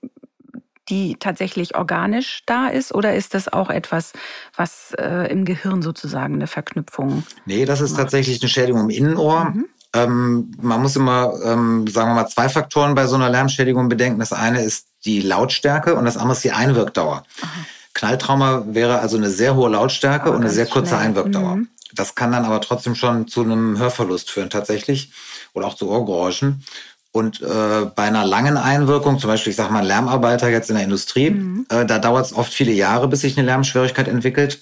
die 0.89 1.17
tatsächlich 1.19 1.75
organisch 1.75 2.43
da 2.45 2.67
ist? 2.67 2.93
Oder 2.93 3.15
ist 3.15 3.33
das 3.33 3.51
auch 3.51 3.69
etwas, 3.69 4.13
was 4.55 4.93
äh, 4.97 5.31
im 5.31 5.45
Gehirn 5.45 5.81
sozusagen 5.81 6.35
eine 6.35 6.47
Verknüpfung? 6.47 7.23
Nee, 7.45 7.65
das 7.65 7.81
ist 7.81 7.91
macht? 7.91 8.01
tatsächlich 8.01 8.41
eine 8.41 8.49
Schädigung 8.49 8.81
im 8.81 8.89
Innenohr. 8.89 9.45
Mhm. 9.45 9.65
Ähm, 9.93 10.51
man 10.61 10.81
muss 10.81 10.95
immer, 10.95 11.33
ähm, 11.43 11.87
sagen 11.87 12.11
wir 12.11 12.15
mal, 12.15 12.27
zwei 12.27 12.49
Faktoren 12.49 12.95
bei 12.95 13.07
so 13.07 13.15
einer 13.15 13.29
Lärmschädigung 13.29 13.89
bedenken. 13.89 14.19
Das 14.19 14.33
eine 14.33 14.61
ist 14.61 14.87
die 15.05 15.21
Lautstärke 15.21 15.95
und 15.95 16.05
das 16.05 16.17
andere 16.17 16.33
ist 16.33 16.43
die 16.43 16.51
Einwirkdauer. 16.51 17.23
Aha. 17.41 17.49
Knalltrauma 17.93 18.63
wäre 18.67 18.99
also 18.99 19.17
eine 19.17 19.29
sehr 19.29 19.55
hohe 19.55 19.69
Lautstärke 19.69 20.27
Aber 20.27 20.35
und 20.35 20.43
eine 20.43 20.51
sehr 20.51 20.67
kurze 20.67 20.89
schnell. 20.89 21.01
Einwirkdauer. 21.01 21.55
Mhm. 21.55 21.69
Das 21.93 22.15
kann 22.15 22.31
dann 22.31 22.45
aber 22.45 22.61
trotzdem 22.61 22.95
schon 22.95 23.27
zu 23.27 23.41
einem 23.41 23.79
Hörverlust 23.79 24.29
führen 24.29 24.49
tatsächlich 24.49 25.11
oder 25.53 25.67
auch 25.67 25.75
zu 25.75 25.89
Ohrgeräuschen. 25.89 26.63
Und 27.11 27.41
äh, 27.41 27.85
bei 27.95 28.03
einer 28.03 28.25
langen 28.25 28.57
Einwirkung, 28.57 29.17
zum 29.19 29.29
Beispiel, 29.29 29.51
ich 29.51 29.57
sage 29.57 29.73
mal, 29.73 29.85
Lärmarbeiter 29.85 30.49
jetzt 30.49 30.69
in 30.69 30.75
der 30.75 30.83
Industrie, 30.83 31.31
mhm. 31.31 31.65
äh, 31.69 31.85
da 31.85 31.99
dauert 31.99 32.25
es 32.25 32.33
oft 32.33 32.53
viele 32.53 32.71
Jahre, 32.71 33.07
bis 33.07 33.21
sich 33.21 33.37
eine 33.37 33.45
Lärmschwierigkeit 33.47 34.07
entwickelt, 34.07 34.59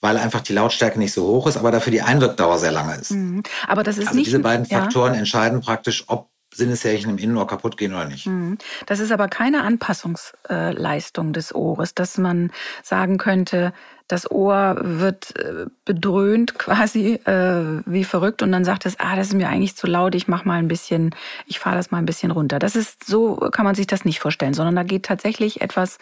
weil 0.00 0.16
einfach 0.16 0.40
die 0.40 0.52
Lautstärke 0.52 0.98
nicht 0.98 1.12
so 1.12 1.26
hoch 1.26 1.46
ist, 1.46 1.56
aber 1.56 1.70
dafür 1.70 1.90
die 1.90 2.02
Einwirkdauer 2.02 2.58
sehr 2.58 2.72
lange 2.72 2.94
ist. 2.96 3.12
Mhm. 3.12 3.42
Aber 3.66 3.82
das 3.82 3.98
ist 3.98 4.08
also 4.08 4.18
nicht. 4.18 4.26
Diese 4.26 4.38
beiden 4.38 4.66
Faktoren 4.66 5.14
ja. 5.14 5.18
entscheiden 5.18 5.60
praktisch, 5.60 6.04
ob 6.06 6.28
Sinneshärchen 6.54 7.10
im 7.10 7.18
Innenohr 7.18 7.46
kaputt 7.46 7.76
gehen 7.76 7.92
oder 7.92 8.06
nicht. 8.06 8.26
Mhm. 8.26 8.58
Das 8.86 9.00
ist 9.00 9.12
aber 9.12 9.28
keine 9.28 9.62
Anpassungsleistung 9.62 11.32
des 11.32 11.54
Ohres, 11.54 11.94
dass 11.94 12.18
man 12.18 12.50
sagen 12.82 13.18
könnte, 13.18 13.72
das 14.08 14.30
Ohr 14.30 14.76
wird 14.80 15.36
äh, 15.38 15.66
bedröhnt 15.84 16.58
quasi 16.58 17.14
äh, 17.24 17.82
wie 17.86 18.04
verrückt 18.04 18.42
und 18.42 18.52
dann 18.52 18.64
sagt 18.64 18.86
es, 18.86 18.98
ah, 19.00 19.16
das 19.16 19.28
ist 19.28 19.34
mir 19.34 19.48
eigentlich 19.48 19.76
zu 19.76 19.86
laut, 19.86 20.14
ich 20.14 20.28
mach 20.28 20.44
mal 20.44 20.58
ein 20.58 20.68
bisschen, 20.68 21.14
ich 21.46 21.58
fahre 21.58 21.76
das 21.76 21.90
mal 21.90 21.98
ein 21.98 22.06
bisschen 22.06 22.30
runter. 22.30 22.58
Das 22.58 22.76
ist 22.76 23.04
so 23.04 23.36
kann 23.36 23.64
man 23.64 23.74
sich 23.74 23.86
das 23.86 24.04
nicht 24.04 24.20
vorstellen, 24.20 24.54
sondern 24.54 24.76
da 24.76 24.82
geht 24.82 25.04
tatsächlich 25.04 25.60
etwas, 25.60 25.98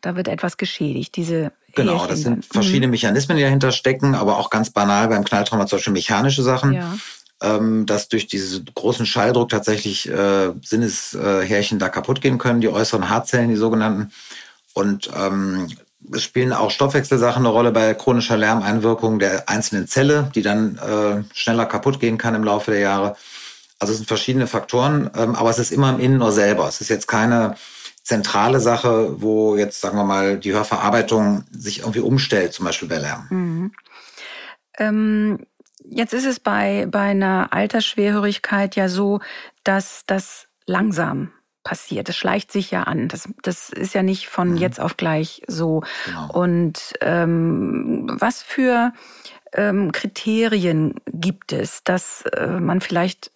da 0.00 0.16
wird 0.16 0.28
etwas 0.28 0.56
geschädigt. 0.56 1.16
Diese 1.16 1.52
Genau, 1.74 1.92
Härchen 1.92 2.08
das 2.08 2.20
sind 2.20 2.34
dann. 2.34 2.42
verschiedene 2.42 2.86
mhm. 2.88 2.92
Mechanismen, 2.92 3.36
die 3.38 3.42
dahinter 3.44 3.72
stecken, 3.72 4.14
aber 4.14 4.38
auch 4.38 4.50
ganz 4.50 4.70
banal 4.70 5.08
beim 5.08 5.24
Knalltrauma 5.24 5.66
zum 5.66 5.78
Beispiel 5.78 5.94
mechanische 5.94 6.42
Sachen. 6.42 6.72
Ja 6.74 6.94
ähm, 7.42 7.86
dass 7.86 8.08
durch 8.08 8.28
diesen 8.28 8.64
großen 8.72 9.04
Schalldruck 9.04 9.48
tatsächlich 9.48 10.08
äh, 10.08 10.52
Sinneshärchen 10.62 11.78
da 11.78 11.88
kaputt 11.88 12.20
gehen 12.20 12.38
können, 12.38 12.60
die 12.60 12.68
äußeren 12.68 13.08
Haarzellen, 13.08 13.50
die 13.50 13.56
sogenannten. 13.56 14.12
Und 14.74 15.10
ähm, 15.14 15.66
es 16.14 16.22
spielen 16.22 16.52
auch 16.52 16.70
Stoffwechselsachen 16.70 17.44
eine 17.44 17.52
Rolle 17.52 17.70
bei 17.70 17.94
chronischer 17.94 18.36
Lärmeinwirkung 18.36 19.18
der 19.18 19.48
einzelnen 19.48 19.86
Zelle, 19.86 20.30
die 20.34 20.42
dann 20.42 20.78
äh, 20.78 21.22
schneller 21.34 21.66
kaputt 21.66 22.00
gehen 22.00 22.18
kann 22.18 22.34
im 22.34 22.44
Laufe 22.44 22.70
der 22.70 22.80
Jahre. 22.80 23.16
Also 23.78 23.92
es 23.92 23.98
sind 23.98 24.06
verschiedene 24.06 24.46
Faktoren, 24.46 25.10
ähm, 25.16 25.34
aber 25.34 25.50
es 25.50 25.58
ist 25.58 25.72
immer 25.72 25.90
im 25.90 26.00
Innenohr 26.00 26.32
selber. 26.32 26.68
Es 26.68 26.80
ist 26.80 26.88
jetzt 26.88 27.08
keine 27.08 27.56
zentrale 28.02 28.60
Sache, 28.60 29.20
wo 29.20 29.56
jetzt, 29.56 29.80
sagen 29.80 29.96
wir 29.96 30.04
mal, 30.04 30.38
die 30.38 30.52
Hörverarbeitung 30.52 31.44
sich 31.50 31.80
irgendwie 31.80 32.00
umstellt, 32.00 32.52
zum 32.52 32.66
Beispiel 32.66 32.88
bei 32.88 32.98
Lärm. 32.98 33.26
Mhm. 33.30 33.72
Ähm, 34.78 35.46
jetzt 35.84 36.14
ist 36.14 36.26
es 36.26 36.40
bei, 36.40 36.86
bei 36.90 37.10
einer 37.10 37.52
Altersschwerhörigkeit 37.52 38.76
ja 38.76 38.88
so, 38.88 39.20
dass 39.64 40.02
das 40.06 40.46
langsam 40.66 41.32
passiert. 41.62 42.08
Das 42.08 42.16
schleicht 42.16 42.52
sich 42.52 42.70
ja 42.70 42.84
an. 42.84 43.08
Das, 43.08 43.28
das 43.42 43.70
ist 43.70 43.94
ja 43.94 44.02
nicht 44.02 44.28
von 44.28 44.50
mhm. 44.50 44.56
jetzt 44.56 44.80
auf 44.80 44.96
gleich 44.96 45.42
so. 45.46 45.82
Genau. 46.06 46.32
Und 46.32 46.94
ähm, 47.00 48.06
was 48.18 48.42
für 48.42 48.92
ähm, 49.52 49.92
Kriterien 49.92 50.94
gibt 51.06 51.52
es, 51.52 51.84
dass 51.84 52.22
äh, 52.22 52.46
man 52.46 52.80
vielleicht 52.80 53.30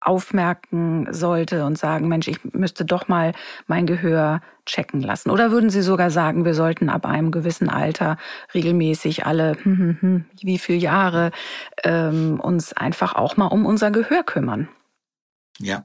aufmerken 0.00 1.08
sollte 1.10 1.64
und 1.64 1.76
sagen, 1.76 2.08
Mensch, 2.08 2.28
ich 2.28 2.38
müsste 2.52 2.84
doch 2.84 3.08
mal 3.08 3.32
mein 3.66 3.86
Gehör 3.86 4.40
checken 4.64 5.02
lassen? 5.02 5.30
Oder 5.30 5.50
würden 5.50 5.70
Sie 5.70 5.82
sogar 5.82 6.10
sagen, 6.10 6.44
wir 6.44 6.54
sollten 6.54 6.88
ab 6.88 7.04
einem 7.04 7.32
gewissen 7.32 7.68
Alter 7.68 8.16
regelmäßig 8.54 9.26
alle 9.26 9.56
hm, 9.62 9.78
hm, 9.78 9.98
hm, 10.00 10.24
wie 10.40 10.58
viele 10.58 10.78
Jahre 10.78 11.32
ähm, 11.82 12.38
uns 12.40 12.72
einfach 12.72 13.16
auch 13.16 13.36
mal 13.36 13.46
um 13.46 13.66
unser 13.66 13.90
Gehör 13.90 14.22
kümmern? 14.22 14.68
Ja, 15.58 15.84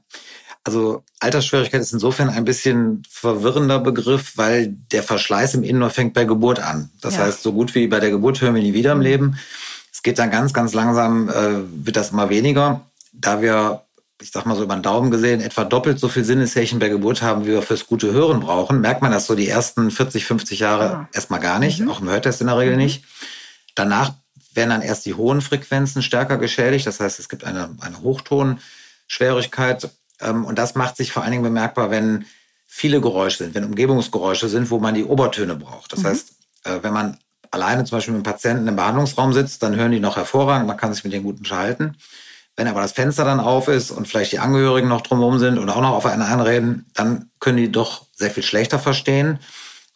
also 0.64 1.04
Altersschwierigkeit 1.20 1.82
ist 1.82 1.92
insofern 1.92 2.30
ein 2.30 2.46
bisschen 2.46 3.02
verwirrender 3.08 3.78
Begriff, 3.78 4.32
weil 4.36 4.68
der 4.92 5.02
Verschleiß 5.02 5.54
im 5.54 5.62
Innenohr 5.62 5.90
fängt 5.90 6.14
bei 6.14 6.24
Geburt 6.24 6.58
an. 6.58 6.90
Das 7.02 7.16
ja. 7.16 7.20
heißt, 7.20 7.42
so 7.42 7.52
gut 7.52 7.74
wie 7.74 7.86
bei 7.86 8.00
der 8.00 8.10
Geburt 8.10 8.40
hören 8.40 8.54
wir 8.54 8.62
nie 8.62 8.72
wieder 8.72 8.92
im 8.92 8.98
mhm. 8.98 9.04
Leben. 9.04 9.38
Es 9.92 10.02
geht 10.02 10.18
dann 10.18 10.30
ganz, 10.30 10.54
ganz 10.54 10.72
langsam, 10.72 11.28
äh, 11.28 11.84
wird 11.84 11.96
das 11.96 12.10
immer 12.10 12.30
weniger. 12.30 12.80
Da 13.12 13.42
wir, 13.42 13.82
ich 14.22 14.30
sag 14.30 14.46
mal 14.46 14.56
so 14.56 14.64
über 14.64 14.74
den 14.74 14.82
Daumen 14.82 15.10
gesehen, 15.10 15.42
etwa 15.42 15.64
doppelt 15.64 16.00
so 16.00 16.08
viel 16.08 16.24
Sinneshärchen 16.24 16.78
bei 16.78 16.88
Geburt 16.88 17.20
haben, 17.20 17.44
wie 17.44 17.50
wir 17.50 17.62
fürs 17.62 17.86
gute 17.86 18.10
Hören 18.12 18.40
brauchen, 18.40 18.80
merkt 18.80 19.02
man 19.02 19.12
das 19.12 19.26
so 19.26 19.34
die 19.34 19.48
ersten 19.48 19.90
40, 19.90 20.24
50 20.24 20.60
Jahre 20.60 20.84
ja. 20.84 21.08
erstmal 21.12 21.40
gar 21.40 21.58
nicht. 21.58 21.80
Mhm. 21.80 21.90
Auch 21.90 22.00
im 22.00 22.08
Hörtest 22.08 22.40
in 22.40 22.46
der 22.46 22.56
Regel 22.56 22.74
mhm. 22.74 22.80
nicht. 22.80 23.04
Danach 23.74 24.14
werden 24.54 24.70
dann 24.70 24.82
erst 24.82 25.04
die 25.04 25.14
hohen 25.14 25.42
Frequenzen 25.42 26.02
stärker 26.02 26.38
geschädigt. 26.38 26.86
Das 26.86 27.00
heißt, 27.00 27.18
es 27.18 27.28
gibt 27.28 27.44
eine, 27.44 27.76
eine 27.80 28.00
Hochtonschwierigkeit 28.00 29.90
und 30.20 30.58
das 30.58 30.74
macht 30.74 30.96
sich 30.96 31.12
vor 31.12 31.22
allen 31.22 31.32
Dingen 31.32 31.42
bemerkbar, 31.42 31.90
wenn 31.90 32.26
viele 32.66 33.00
Geräusche 33.00 33.38
sind, 33.38 33.54
wenn 33.54 33.64
Umgebungsgeräusche 33.64 34.48
sind, 34.48 34.70
wo 34.70 34.78
man 34.78 34.94
die 34.94 35.04
Obertöne 35.04 35.54
braucht. 35.54 35.92
Das 35.92 36.00
mhm. 36.00 36.06
heißt, 36.06 36.32
äh, 36.64 36.78
wenn 36.82 36.92
man 36.92 37.18
alleine 37.50 37.84
zum 37.84 37.98
Beispiel 37.98 38.12
mit 38.14 38.26
einem 38.26 38.32
Patienten 38.32 38.68
im 38.68 38.76
Behandlungsraum 38.76 39.32
sitzt, 39.32 39.62
dann 39.62 39.76
hören 39.76 39.92
die 39.92 40.00
noch 40.00 40.16
hervorragend, 40.16 40.66
man 40.66 40.76
kann 40.76 40.92
sich 40.92 41.04
mit 41.04 41.12
denen 41.12 41.24
gut 41.24 41.38
unterhalten. 41.38 41.96
Wenn 42.56 42.68
aber 42.68 42.80
das 42.80 42.92
Fenster 42.92 43.24
dann 43.24 43.40
auf 43.40 43.68
ist 43.68 43.90
und 43.90 44.06
vielleicht 44.06 44.32
die 44.32 44.38
Angehörigen 44.38 44.88
noch 44.88 45.00
drumherum 45.00 45.38
sind 45.38 45.58
und 45.58 45.68
auch 45.70 45.80
noch 45.80 45.92
auf 45.92 46.06
einen 46.06 46.22
einreden, 46.22 46.86
dann 46.94 47.30
können 47.40 47.58
die 47.58 47.70
doch 47.70 48.06
sehr 48.14 48.30
viel 48.30 48.44
schlechter 48.44 48.78
verstehen, 48.78 49.38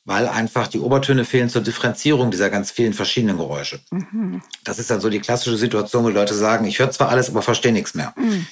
weil 0.04 0.26
einfach 0.26 0.66
die 0.66 0.80
Obertöne 0.80 1.24
fehlen 1.24 1.50
zur 1.50 1.62
Differenzierung 1.62 2.30
dieser 2.30 2.50
ganz 2.50 2.70
vielen 2.70 2.94
verschiedenen 2.94 3.36
Geräusche. 3.36 3.80
Mhm. 3.90 4.42
Das 4.64 4.78
ist 4.78 4.90
dann 4.90 5.00
so 5.00 5.08
die 5.08 5.20
klassische 5.20 5.56
Situation, 5.56 6.04
wo 6.04 6.08
die 6.08 6.14
Leute 6.14 6.34
sagen, 6.34 6.64
ich 6.64 6.78
höre 6.78 6.90
zwar 6.90 7.10
alles, 7.10 7.28
aber 7.28 7.42
verstehe 7.42 7.72
nichts 7.72 7.94
mehr. 7.94 8.12
Mhm. 8.16 8.46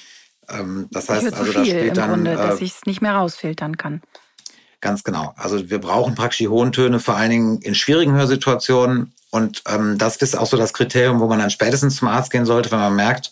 Ähm, 0.49 0.87
das 0.91 1.09
heißt, 1.09 1.33
also 1.33 1.51
da 1.51 1.65
spielt 1.65 1.97
dann, 1.97 2.09
Grunde, 2.09 2.35
dass 2.35 2.61
äh, 2.61 2.63
ich 2.63 2.75
es 2.75 2.85
nicht 2.85 3.01
mehr 3.01 3.13
rausfiltern 3.13 3.77
kann. 3.77 4.01
Ganz 4.79 5.03
genau. 5.03 5.33
Also 5.35 5.69
wir 5.69 5.79
brauchen 5.79 6.15
praktisch 6.15 6.37
die 6.37 6.47
hohen 6.47 6.71
Töne 6.71 6.99
vor 6.99 7.15
allen 7.15 7.31
Dingen 7.31 7.61
in 7.61 7.75
schwierigen 7.75 8.13
Hörsituationen. 8.13 9.13
Und 9.31 9.63
ähm, 9.67 9.97
das 9.97 10.17
ist 10.17 10.37
auch 10.37 10.45
so 10.45 10.55
das 10.55 10.73
Kriterium, 10.73 11.19
wo 11.19 11.27
man 11.27 11.39
dann 11.39 11.49
spätestens 11.49 11.97
zum 11.97 12.07
Arzt 12.07 12.31
gehen 12.31 12.45
sollte, 12.45 12.71
wenn 12.71 12.79
man 12.79 12.95
merkt, 12.95 13.31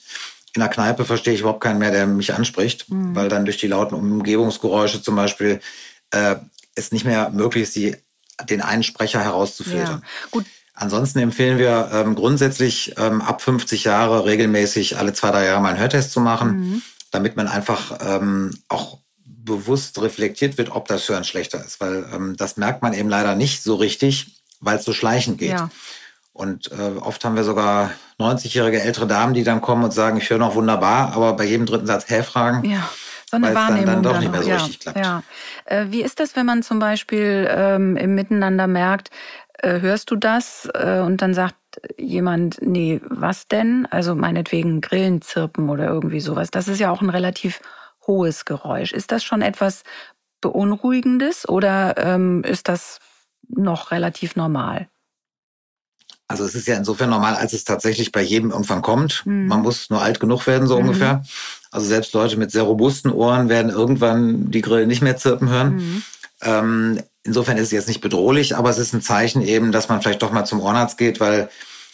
in 0.55 0.61
der 0.61 0.69
Kneipe 0.69 1.05
verstehe 1.05 1.33
ich 1.33 1.41
überhaupt 1.41 1.61
keinen 1.61 1.79
mehr, 1.79 1.91
der 1.91 2.07
mich 2.07 2.33
anspricht, 2.33 2.89
mhm. 2.89 3.15
weil 3.15 3.29
dann 3.29 3.45
durch 3.45 3.57
die 3.57 3.67
lauten 3.67 3.95
Umgebungsgeräusche 3.95 5.01
zum 5.01 5.15
Beispiel 5.15 5.59
äh, 6.11 6.35
es 6.75 6.91
nicht 6.91 7.05
mehr 7.05 7.29
möglich 7.29 7.63
ist, 7.63 7.75
die, 7.75 7.95
den 8.49 8.61
einen 8.61 8.83
Sprecher 8.83 9.23
herauszufiltern. 9.23 10.01
Ja. 10.01 10.27
Gut. 10.31 10.45
Ansonsten 10.73 11.19
empfehlen 11.19 11.57
wir 11.57 11.89
ähm, 11.93 12.15
grundsätzlich 12.15 12.95
ähm, 12.97 13.21
ab 13.21 13.41
50 13.41 13.85
Jahre 13.85 14.25
regelmäßig 14.25 14.97
alle 14.97 15.13
zwei, 15.13 15.31
drei 15.31 15.45
Jahre 15.45 15.61
mal 15.61 15.69
einen 15.69 15.79
Hörtest 15.79 16.11
zu 16.11 16.19
machen. 16.19 16.57
Mhm 16.57 16.81
damit 17.15 17.37
man 17.37 17.47
einfach 17.47 17.97
ähm, 18.01 18.51
auch 18.67 18.99
bewusst 19.23 20.01
reflektiert 20.01 20.57
wird, 20.57 20.71
ob 20.71 20.87
das 20.87 21.07
Hören 21.07 21.23
schlechter 21.23 21.63
ist. 21.63 21.79
Weil 21.79 22.05
ähm, 22.13 22.35
das 22.37 22.57
merkt 22.57 22.81
man 22.81 22.93
eben 22.93 23.09
leider 23.09 23.35
nicht 23.35 23.63
so 23.63 23.75
richtig, 23.75 24.41
weil 24.59 24.77
es 24.77 24.85
so 24.85 24.93
schleichend 24.93 25.37
geht. 25.37 25.51
Ja. 25.51 25.69
Und 26.33 26.69
äh, 26.73 26.97
oft 26.99 27.23
haben 27.23 27.37
wir 27.37 27.45
sogar 27.45 27.91
90-jährige 28.19 28.81
ältere 28.81 29.07
Damen, 29.07 29.33
die 29.33 29.45
dann 29.45 29.61
kommen 29.61 29.85
und 29.85 29.91
sagen, 29.91 30.17
ich 30.17 30.29
höre 30.29 30.37
noch 30.37 30.55
wunderbar, 30.55 31.13
aber 31.13 31.33
bei 31.33 31.45
jedem 31.45 31.65
dritten 31.65 31.87
Satz 31.87 32.09
hä 32.09 32.23
fragen. 32.23 32.69
Ja. 32.69 32.89
So 33.31 33.37
eine 33.37 33.55
Wahrnehmung 33.55 33.85
dann, 33.85 34.03
dann 34.03 34.13
doch 34.13 34.19
nicht 34.19 34.31
mehr 34.31 34.43
so 34.43 34.49
ja, 34.49 34.57
richtig 34.57 34.79
klappt. 34.81 34.99
Ja. 34.99 35.23
Äh, 35.63 35.85
wie 35.89 36.01
ist 36.01 36.19
das, 36.19 36.35
wenn 36.35 36.45
man 36.45 36.61
zum 36.61 36.79
Beispiel 36.79 37.47
ähm, 37.49 37.95
im 37.95 38.13
Miteinander 38.13 38.67
merkt, 38.67 39.09
äh, 39.59 39.79
hörst 39.79 40.11
du 40.11 40.17
das? 40.17 40.69
Äh, 40.73 40.99
und 40.99 41.21
dann 41.21 41.33
sagt 41.33 41.55
jemand, 41.97 42.57
nee, 42.61 43.01
was 43.07 43.47
denn? 43.47 43.87
Also 43.89 44.15
meinetwegen 44.15 44.81
Grillen 44.81 45.21
zirpen 45.21 45.69
oder 45.69 45.87
irgendwie 45.87 46.19
sowas. 46.19 46.49
Das 46.51 46.67
ist 46.67 46.79
ja 46.79 46.91
auch 46.91 47.01
ein 47.01 47.09
relativ 47.09 47.61
hohes 48.07 48.45
Geräusch. 48.45 48.91
Ist 48.91 49.11
das 49.11 49.23
schon 49.23 49.41
etwas 49.41 49.83
Beunruhigendes 50.41 51.47
oder 51.47 51.95
ähm, 51.97 52.43
ist 52.43 52.67
das 52.67 52.99
noch 53.47 53.91
relativ 53.91 54.35
normal? 54.35 54.87
Also 56.27 56.43
es 56.43 56.55
ist 56.55 56.67
ja 56.67 56.75
insofern 56.75 57.11
normal, 57.11 57.35
als 57.35 57.53
es 57.53 57.63
tatsächlich 57.63 58.11
bei 58.11 58.21
jedem 58.21 58.51
irgendwann 58.51 58.81
kommt. 58.81 59.25
Mhm. 59.25 59.47
Man 59.47 59.61
muss 59.61 59.89
nur 59.89 60.01
alt 60.01 60.19
genug 60.19 60.47
werden, 60.47 60.67
so 60.67 60.75
Mhm. 60.75 60.85
ungefähr. 60.85 61.23
Also 61.71 61.87
selbst 61.87 62.13
Leute 62.13 62.37
mit 62.37 62.51
sehr 62.51 62.63
robusten 62.63 63.11
Ohren 63.11 63.49
werden 63.49 63.69
irgendwann 63.71 64.49
die 64.49 64.61
Grillen 64.61 64.87
nicht 64.87 65.01
mehr 65.01 65.17
zirpen 65.17 65.49
hören. 65.49 65.75
Mhm. 65.75 66.03
Ähm, 66.41 67.03
insofern 67.25 67.57
ist 67.57 67.65
es 67.67 67.71
jetzt 67.71 67.87
nicht 67.87 68.01
bedrohlich, 68.01 68.55
aber 68.55 68.69
es 68.69 68.77
ist 68.77 68.93
ein 68.93 69.01
Zeichen 69.01 69.41
eben, 69.41 69.71
dass 69.71 69.89
man 69.89 70.01
vielleicht 70.01 70.21
doch 70.21 70.31
mal 70.31 70.45
zum 70.45 70.61
Ohrenarzt 70.61 70.97
geht, 70.97 71.19
weil 71.19 71.49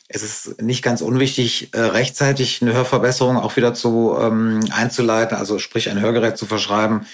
es 0.08 0.24
ist 0.24 0.62
nicht 0.62 0.84
ganz 0.84 1.02
unwichtig, 1.02 1.74
äh, 1.74 1.80
rechtzeitig 1.80 2.62
eine 2.62 2.74
Hörverbesserung 2.74 3.38
auch 3.38 3.56
wieder 3.56 3.74
zu 3.74 4.16
ähm, 4.20 4.60
einzuleiten, 4.72 5.38
also 5.38 5.58
sprich 5.58 5.90
ein 5.90 6.02
Hörgerät 6.02 6.38
zu 6.38 6.46
verschreiben, 6.46 7.06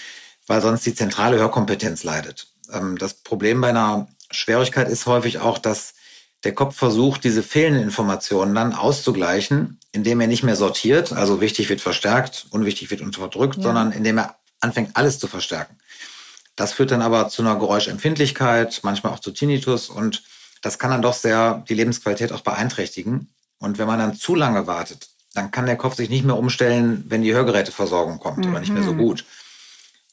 weil 0.47 0.61
sonst 0.61 0.85
die 0.85 0.95
zentrale 0.95 1.37
Hörkompetenz 1.37 2.03
leidet. 2.03 2.47
Ähm, 2.73 2.97
das 2.97 3.13
Problem 3.13 3.61
bei 3.61 3.69
einer 3.69 4.07
Schwierigkeit 4.31 4.89
ist 4.89 5.05
häufig 5.05 5.39
auch, 5.39 5.59
dass 5.59 5.93
der 6.43 6.53
Kopf 6.53 6.75
versucht, 6.75 7.23
diese 7.23 7.43
fehlenden 7.43 7.83
Informationen 7.83 8.53
dann 8.55 8.73
auszugleichen, 8.73 9.79
indem 9.91 10.19
er 10.21 10.27
nicht 10.27 10.43
mehr 10.43 10.55
sortiert, 10.55 11.11
also 11.13 11.39
wichtig 11.41 11.69
wird 11.69 11.81
verstärkt, 11.81 12.47
unwichtig 12.49 12.89
wird 12.91 13.01
unterdrückt, 13.01 13.57
Ja. 13.57 13.63
sondern 13.63 13.91
indem 13.91 14.17
er 14.17 14.35
anfängt, 14.59 14.91
alles 14.95 15.19
zu 15.19 15.27
verstärken. 15.27 15.77
Das 16.57 16.73
führt 16.73 16.91
dann 16.91 17.01
aber 17.01 17.29
zu 17.29 17.41
einer 17.41 17.55
Geräuschempfindlichkeit, 17.55 18.81
manchmal 18.83 19.13
auch 19.13 19.19
zu 19.19 19.31
Tinnitus 19.31 19.89
und 19.89 20.23
das 20.61 20.79
kann 20.79 20.91
dann 20.91 21.01
doch 21.03 21.13
sehr 21.13 21.63
die 21.69 21.75
Lebensqualität 21.75 22.31
auch 22.33 22.41
beeinträchtigen. 22.41 23.29
Und 23.59 23.77
wenn 23.77 23.87
man 23.87 23.99
dann 23.99 24.15
zu 24.15 24.35
lange 24.35 24.67
wartet, 24.67 25.07
dann 25.33 25.51
kann 25.51 25.67
der 25.67 25.77
Kopf 25.77 25.95
sich 25.95 26.09
nicht 26.09 26.25
mehr 26.25 26.35
umstellen, 26.37 27.05
wenn 27.07 27.21
die 27.21 27.33
Hörgeräteversorgung 27.33 28.19
kommt 28.19 28.45
oder 28.47 28.59
nicht 28.59 28.73
mehr 28.73 28.83
so 28.83 28.93
Mhm. 28.93 28.97
gut. 28.97 29.25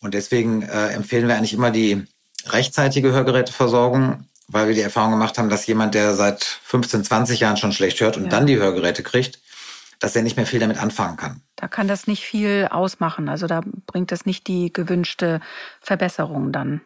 Und 0.01 0.13
deswegen 0.15 0.63
äh, 0.63 0.89
empfehlen 0.89 1.29
wir 1.29 1.37
eigentlich 1.37 1.55
immer 1.55 1.71
die 1.71 2.05
rechtzeitige 2.47 3.13
Hörgeräteversorgung, 3.13 4.29
weil 4.49 4.69
wir 4.69 4.75
die 4.75 4.83
Erfahrung 4.83 5.13
gemacht 5.13 5.39
haben, 5.39 5.49
dass 5.49 5.67
jemand, 5.67 5.95
der 5.95 6.15
seit 6.15 6.45
15, 6.45 7.05
20 7.05 7.41
Jahren 7.41 7.57
schon 7.57 7.73
schlecht 7.73 8.01
hört 8.01 8.19
und 8.19 8.25
Ja. 8.25 8.29
dann 8.29 8.47
die 8.47 8.57
Hörgeräte 8.59 9.03
kriegt, 9.03 9.39
dass 9.99 10.15
er 10.15 10.23
nicht 10.23 10.37
mehr 10.37 10.47
viel 10.47 10.61
damit 10.61 10.77
anfangen 10.79 11.17
kann. 11.17 11.41
Da 11.57 11.69
kann 11.69 11.87
das 11.89 12.07
nicht 12.07 12.25
viel 12.25 12.69
ausmachen. 12.71 13.29
Also 13.29 13.47
da 13.47 13.61
bringt 13.87 14.11
das 14.13 14.27
nicht 14.27 14.47
die 14.49 14.73
gewünschte 14.73 15.41
Verbesserung 15.81 16.51
dann. 16.53 16.81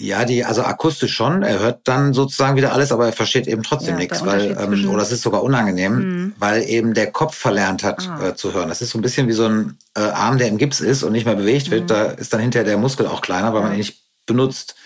Ja, 0.00 0.24
die, 0.24 0.44
also 0.44 0.62
akustisch 0.62 1.12
schon. 1.12 1.42
Er 1.42 1.58
hört 1.58 1.80
dann 1.88 2.12
sozusagen 2.14 2.56
wieder 2.56 2.72
alles, 2.72 2.92
aber 2.92 3.06
er 3.06 3.12
versteht 3.12 3.48
eben 3.48 3.64
trotzdem 3.64 3.94
Ja, 3.94 3.98
nichts, 3.98 4.24
weil, 4.24 4.56
ähm, 4.56 4.88
oder 4.90 5.02
es 5.02 5.10
ist 5.10 5.22
sogar 5.22 5.42
unangenehm, 5.42 5.92
Mhm. 6.26 6.32
weil 6.38 6.62
eben 6.62 6.94
der 6.94 7.10
Kopf 7.10 7.34
verlernt 7.34 7.82
hat 7.82 8.08
Ah. 8.08 8.28
äh, 8.28 8.34
zu 8.36 8.54
hören. 8.54 8.68
Das 8.68 8.80
ist 8.80 8.90
so 8.90 8.98
ein 8.98 9.02
bisschen 9.02 9.26
wie 9.26 9.32
so 9.32 9.46
ein 9.46 9.76
äh, 9.96 10.00
Arm, 10.00 10.38
der 10.38 10.46
im 10.48 10.56
Gips 10.56 10.78
ist 10.80 11.02
und 11.02 11.10
nicht 11.12 11.26
mehr 11.26 11.34
bewegt 11.34 11.70
wird. 11.72 11.82
Mhm. 11.82 11.86
Da 11.88 12.04
ist 12.04 12.32
dann 12.32 12.40
hinterher 12.40 12.64
der 12.64 12.78
Muskel 12.78 13.08
auch 13.08 13.22
kleiner, 13.22 13.52
weil 13.52 13.62
man 13.62 13.70
Ja. 13.72 13.74
ihn 13.74 13.78
nicht 13.78 14.00
benutzt. 14.24 14.76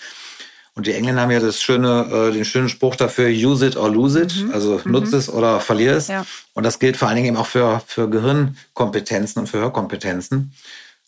Und 0.75 0.87
die 0.87 0.95
Engländer 0.95 1.23
haben 1.23 1.31
ja 1.31 1.41
das 1.41 1.61
schöne, 1.61 2.07
äh, 2.11 2.33
den 2.33 2.45
schönen 2.47 2.69
Spruch 2.71 2.97
dafür, 2.97 3.29
use 3.29 3.67
it 3.67 3.77
or 3.77 3.91
lose 3.91 4.23
it, 4.23 4.35
Mhm. 4.37 4.53
also 4.53 4.81
Mhm. 4.85 4.93
nutze 4.93 5.17
es 5.19 5.29
oder 5.29 5.61
verlier 5.61 5.95
es. 5.97 6.09
Ja. 6.09 6.25
Und 6.55 6.65
das 6.65 6.79
gilt 6.79 6.97
vor 6.97 7.09
allen 7.09 7.17
Dingen 7.17 7.29
eben 7.29 7.37
auch 7.37 7.47
für, 7.47 7.83
für 7.87 8.09
Gehirnkompetenzen 8.09 9.41
und 9.41 9.49
für 9.49 9.59
Hörkompetenzen. 9.59 10.53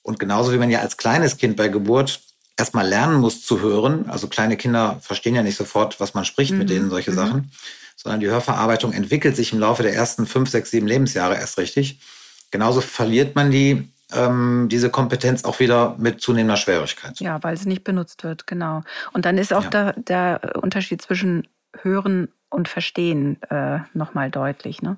Und 0.02 0.18
genauso 0.18 0.52
wie 0.52 0.58
man 0.58 0.70
ja 0.70 0.80
als 0.80 0.96
kleines 0.98 1.38
Kind 1.38 1.56
bei 1.56 1.68
Geburt 1.68 2.20
erstmal 2.58 2.86
lernen 2.86 3.20
muss 3.20 3.44
zu 3.44 3.60
hören, 3.60 4.04
also 4.08 4.28
kleine 4.28 4.56
Kinder 4.56 4.98
verstehen 5.00 5.34
ja 5.34 5.42
nicht 5.42 5.56
sofort, 5.56 5.98
was 5.98 6.14
man 6.14 6.24
spricht 6.26 6.52
mit 6.52 6.64
Mhm. 6.68 6.72
denen, 6.72 6.90
solche 6.90 7.10
Mhm. 7.12 7.16
Sachen, 7.16 7.50
sondern 7.96 8.20
die 8.20 8.28
Hörverarbeitung 8.28 8.92
entwickelt 8.92 9.34
sich 9.34 9.52
im 9.54 9.58
Laufe 9.60 9.82
der 9.82 9.94
ersten 9.94 10.26
fünf, 10.26 10.50
sechs, 10.50 10.70
sieben 10.70 10.86
Lebensjahre 10.86 11.36
erst 11.36 11.56
richtig. 11.58 11.98
Genauso 12.50 12.80
verliert 12.82 13.34
man 13.34 13.50
die, 13.50 13.88
ähm, 14.14 14.68
diese 14.70 14.90
Kompetenz 14.90 15.44
auch 15.44 15.60
wieder 15.60 15.94
mit 15.98 16.20
zunehmender 16.20 16.56
Schwierigkeit. 16.56 17.18
Ja, 17.20 17.42
weil 17.42 17.54
es 17.54 17.66
nicht 17.66 17.84
benutzt 17.84 18.24
wird, 18.24 18.46
genau. 18.46 18.82
Und 19.12 19.24
dann 19.24 19.38
ist 19.38 19.52
auch 19.52 19.64
Ja. 19.64 19.70
der, 19.70 19.92
der 19.94 20.56
Unterschied 20.62 21.02
zwischen 21.02 21.46
Hören 21.82 22.28
und 22.50 22.68
Verstehen 22.68 23.42
äh, 23.50 23.80
nochmal 23.94 24.30
deutlich. 24.30 24.80
Ne? 24.82 24.96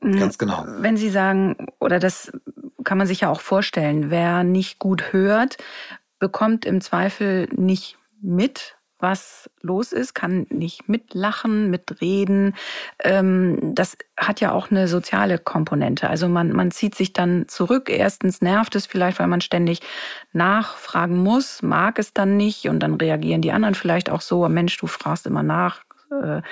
Mm, 0.00 0.18
Ganz 0.18 0.36
genau. 0.38 0.64
Wenn 0.66 0.96
Sie 0.96 1.08
sagen, 1.10 1.68
oder 1.80 1.98
das 1.98 2.30
kann 2.84 2.98
man 2.98 3.06
sich 3.06 3.20
ja 3.20 3.30
auch 3.30 3.40
vorstellen, 3.40 4.10
wer 4.10 4.44
nicht 4.44 4.78
gut 4.78 5.12
hört, 5.12 5.56
bekommt 6.18 6.64
im 6.66 6.80
Zweifel 6.80 7.48
nicht 7.52 7.96
mit, 8.20 8.76
was 9.04 9.48
los 9.62 9.92
ist, 9.92 10.14
kann 10.14 10.46
nicht 10.50 10.88
mitlachen, 10.88 11.70
mitreden. 11.70 12.54
Ähm, 12.98 13.74
das 13.74 13.96
hat 14.16 14.40
ja 14.40 14.50
auch 14.50 14.70
eine 14.70 14.88
soziale 14.88 15.38
Komponente. 15.38 16.08
Also 16.08 16.26
man, 16.28 16.50
man 16.52 16.70
zieht 16.72 16.94
sich 16.94 17.12
dann 17.12 17.46
zurück. 17.46 17.90
Erstens 17.90 18.40
nervt 18.40 18.74
es 18.74 18.86
vielleicht, 18.86 19.18
weil 19.20 19.28
man 19.28 19.42
ständig 19.42 19.80
nachfragen 20.32 21.18
muss, 21.22 21.62
mag 21.62 21.98
es 21.98 22.12
dann 22.12 22.36
nicht 22.36 22.68
und 22.68 22.80
dann 22.80 22.94
reagieren 22.94 23.42
die 23.42 23.52
anderen 23.52 23.74
vielleicht 23.74 24.08
auch 24.10 24.22
so, 24.22 24.48
Mensch, 24.48 24.76
du 24.78 24.86
fragst 24.86 25.26
immer 25.26 25.42
nach. 25.42 25.82
Äh, 26.10 26.42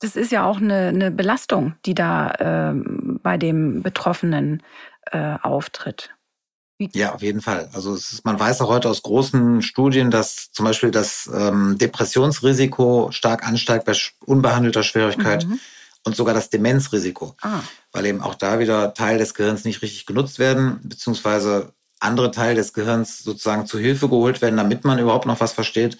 Das 0.00 0.16
ist 0.16 0.32
ja 0.32 0.44
auch 0.44 0.60
eine, 0.60 0.88
eine 0.88 1.10
Belastung, 1.10 1.74
die 1.86 1.94
da 1.94 2.32
ähm, 2.40 3.20
bei 3.22 3.36
dem 3.38 3.82
Betroffenen 3.82 4.62
äh, 5.12 5.36
auftritt. 5.42 6.10
Ja, 6.94 7.14
auf 7.14 7.22
jeden 7.22 7.40
Fall. 7.42 7.68
Also 7.72 7.94
ist, 7.94 8.24
man 8.24 8.38
weiß 8.40 8.60
auch 8.60 8.68
heute 8.68 8.88
aus 8.88 9.02
großen 9.02 9.62
Studien, 9.62 10.10
dass 10.10 10.50
zum 10.52 10.64
Beispiel 10.64 10.90
das 10.90 11.30
ähm, 11.32 11.78
Depressionsrisiko 11.78 13.10
stark 13.12 13.46
ansteigt 13.46 13.84
bei 13.84 13.92
unbehandelter 14.24 14.82
Schwierigkeit 14.82 15.46
Mhm. 15.46 15.60
und 16.04 16.16
sogar 16.16 16.34
das 16.34 16.50
Demenzrisiko, 16.50 17.36
Ah, 17.42 17.60
weil 17.92 18.06
eben 18.06 18.20
auch 18.20 18.34
da 18.34 18.58
wieder 18.58 18.94
Teil 18.94 19.18
des 19.18 19.34
Gehirns 19.34 19.64
nicht 19.64 19.82
richtig 19.82 20.06
genutzt 20.06 20.38
werden, 20.38 20.80
beziehungsweise 20.82 21.72
andere 22.00 22.32
Teile 22.32 22.56
des 22.56 22.72
Gehirns 22.72 23.22
sozusagen 23.22 23.66
zu 23.66 23.78
Hilfe 23.78 24.08
geholt 24.08 24.42
werden, 24.42 24.56
damit 24.56 24.84
man 24.84 24.98
überhaupt 24.98 25.26
noch 25.26 25.38
was 25.40 25.52
versteht. 25.52 25.98